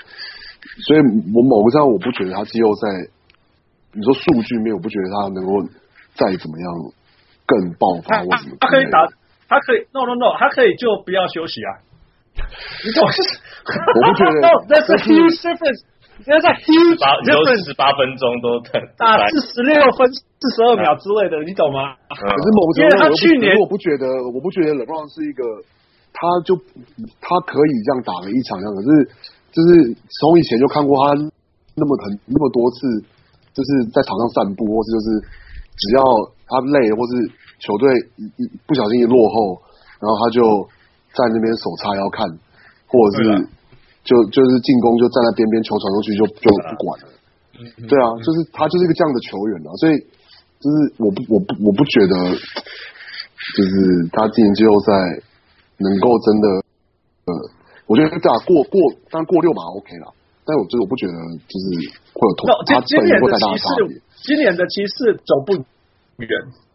[0.83, 0.99] 所以
[1.31, 2.83] 我某个上，我不觉得他季后赛，
[3.95, 5.65] 你说数据面，我不觉得他能够。
[6.17, 6.65] 再怎么样
[7.47, 8.57] 更爆发，或什么？
[8.59, 9.07] 他可以打，
[9.47, 11.71] 他可以 no no no，他可以就不要休息啊！
[12.83, 13.01] 你懂？
[13.07, 14.35] 我不觉得。
[14.45, 15.81] No, that's a huge difference.
[16.27, 17.63] That's a huge difference.
[17.65, 18.59] 十八分钟都
[18.99, 21.95] 打四十六分四十二秒之类的，你懂吗？
[22.11, 25.41] 可是某个程度，他去年我不觉得，我不觉得 LeBron 是一个，
[26.11, 26.53] 他就
[27.23, 28.87] 他可以这样打了一场这样，可是
[29.55, 31.15] 就是从以前就看过他
[31.79, 32.85] 那么很那么多次，
[33.55, 35.07] 就是在场上散步，或是就是。
[35.77, 36.01] 只要
[36.49, 37.29] 他累，或是
[37.61, 37.85] 球队
[38.17, 39.61] 一一不小心一落后，
[40.01, 40.41] 然后他就
[41.13, 42.25] 在那边手叉腰看，
[42.89, 43.47] 或者是
[44.03, 47.07] 就就是进攻就站在边边，球传出去就就不管了。
[47.89, 49.93] 对啊，就是他就是一个这样的球员啊，所以
[50.61, 54.93] 就是我不我不我不觉得，就是他今年季后赛
[55.77, 56.45] 能够真的
[57.25, 57.31] 呃，
[57.85, 58.77] 我觉得打过过，
[59.09, 60.13] 当然过六码 OK 啦，
[60.45, 61.13] 但我觉得我不觉得
[61.49, 61.65] 就是
[62.13, 63.97] 会有同他本人会太大的差别。
[64.23, 66.29] 今年的骑士走不远，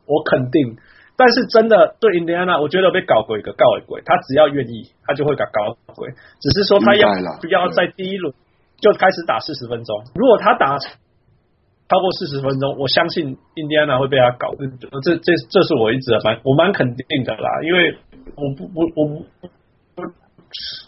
[0.07, 0.77] 我肯定。
[1.15, 6.09] 但是真的对印第安纳，我觉得被搞鬼个告鬼，他只要愿意，他就会搞搞鬼。
[6.41, 7.09] 只是说他要
[7.41, 8.33] 不要在第一轮
[8.81, 10.03] 就开始打四十分钟？
[10.15, 14.55] 如果他打超过四十分钟，我相信印第安纳会被他搞。
[15.03, 17.99] 这这这是我一直蛮我蛮肯定的啦，因为
[18.35, 19.27] 我不我我不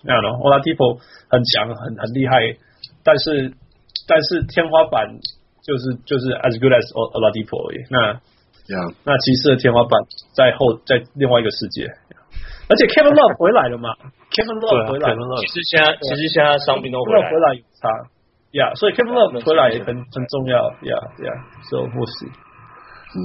[0.02, 0.98] 那样的，Oladipo
[1.28, 2.56] 很强很很厉害，
[3.04, 3.52] 但是
[4.08, 5.18] 但是天花板
[5.64, 7.82] 就是就是 as good as Oladipo 而已。
[7.90, 8.20] 那
[8.64, 8.80] Yeah.
[9.04, 9.92] 那骑士的天花板
[10.32, 13.92] 在后在另外一个世界，而且 Kevin Love 回来了嘛
[14.32, 17.92] ？Kevin Love 回来了，其实现在其实现在伤兵都回来回来有差
[18.56, 22.32] ，Yeah，所以 Kevin Love 回来也很很重要，Yeah，Yeah，So we'll see.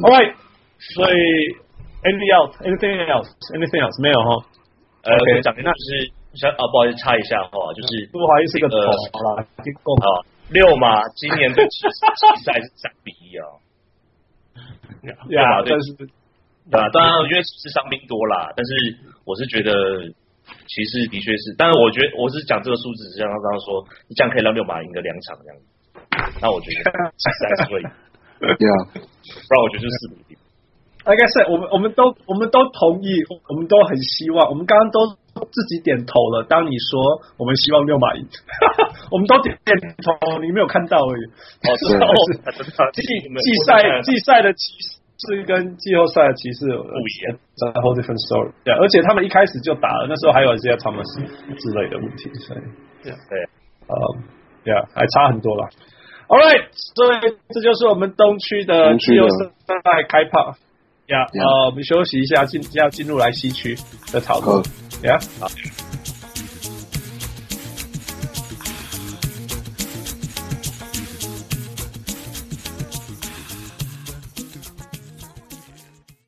[0.04, 0.36] All right，
[0.92, 1.16] 所以
[2.04, 3.96] anything else？Anything else？Anything else？
[4.04, 4.44] 没有哈？
[5.08, 9.48] 呃，讲那就是想啊，不好意思插一下哈，就是不好意思，个头好了，
[10.04, 10.20] 啊，
[10.50, 13.46] 六马今年的骑士赛是三比一啊。
[15.30, 16.90] 呀，但是，对啊？
[16.92, 19.72] 当然，因为是伤兵多啦，但是我是觉得
[20.68, 23.86] 骑士的确是，但是我觉得我是讲这个数字，是像他刚刚说，
[24.16, 25.64] 这样可以让六马赢个两场这样子。
[26.42, 27.90] 那我觉得骑士还是会赢，
[28.58, 30.38] 对啊，不然我觉得就是四比零。
[31.06, 35.16] Like I said，我们我们都我们都同意，我们都很希望，我们刚刚都
[35.52, 36.46] 自己点头了。
[36.48, 38.26] 当你说我们希望六马赢，
[39.12, 41.24] 我们都点点头，你没有看到而已。
[41.66, 42.10] 哦， 是哦，
[42.94, 44.74] 季季赛季赛的骑
[45.20, 47.38] 士跟季后赛的骑士不一样
[47.82, 48.54] ，whole different story。
[48.64, 52.60] 对，而且他们一开始就打了，那时候还有一些 Thomas 之类的问题，所以
[53.04, 53.12] 对，
[53.88, 53.96] 呃，
[54.64, 55.68] 对啊，还差很多了。
[56.30, 59.28] All right，所以这就是我们东区的季后
[59.66, 60.54] 赛开炮。
[61.10, 63.78] 呀，呃，我们休息一下，进要进入来西区
[64.12, 64.64] 的讨论，
[65.04, 65.48] 呀，好。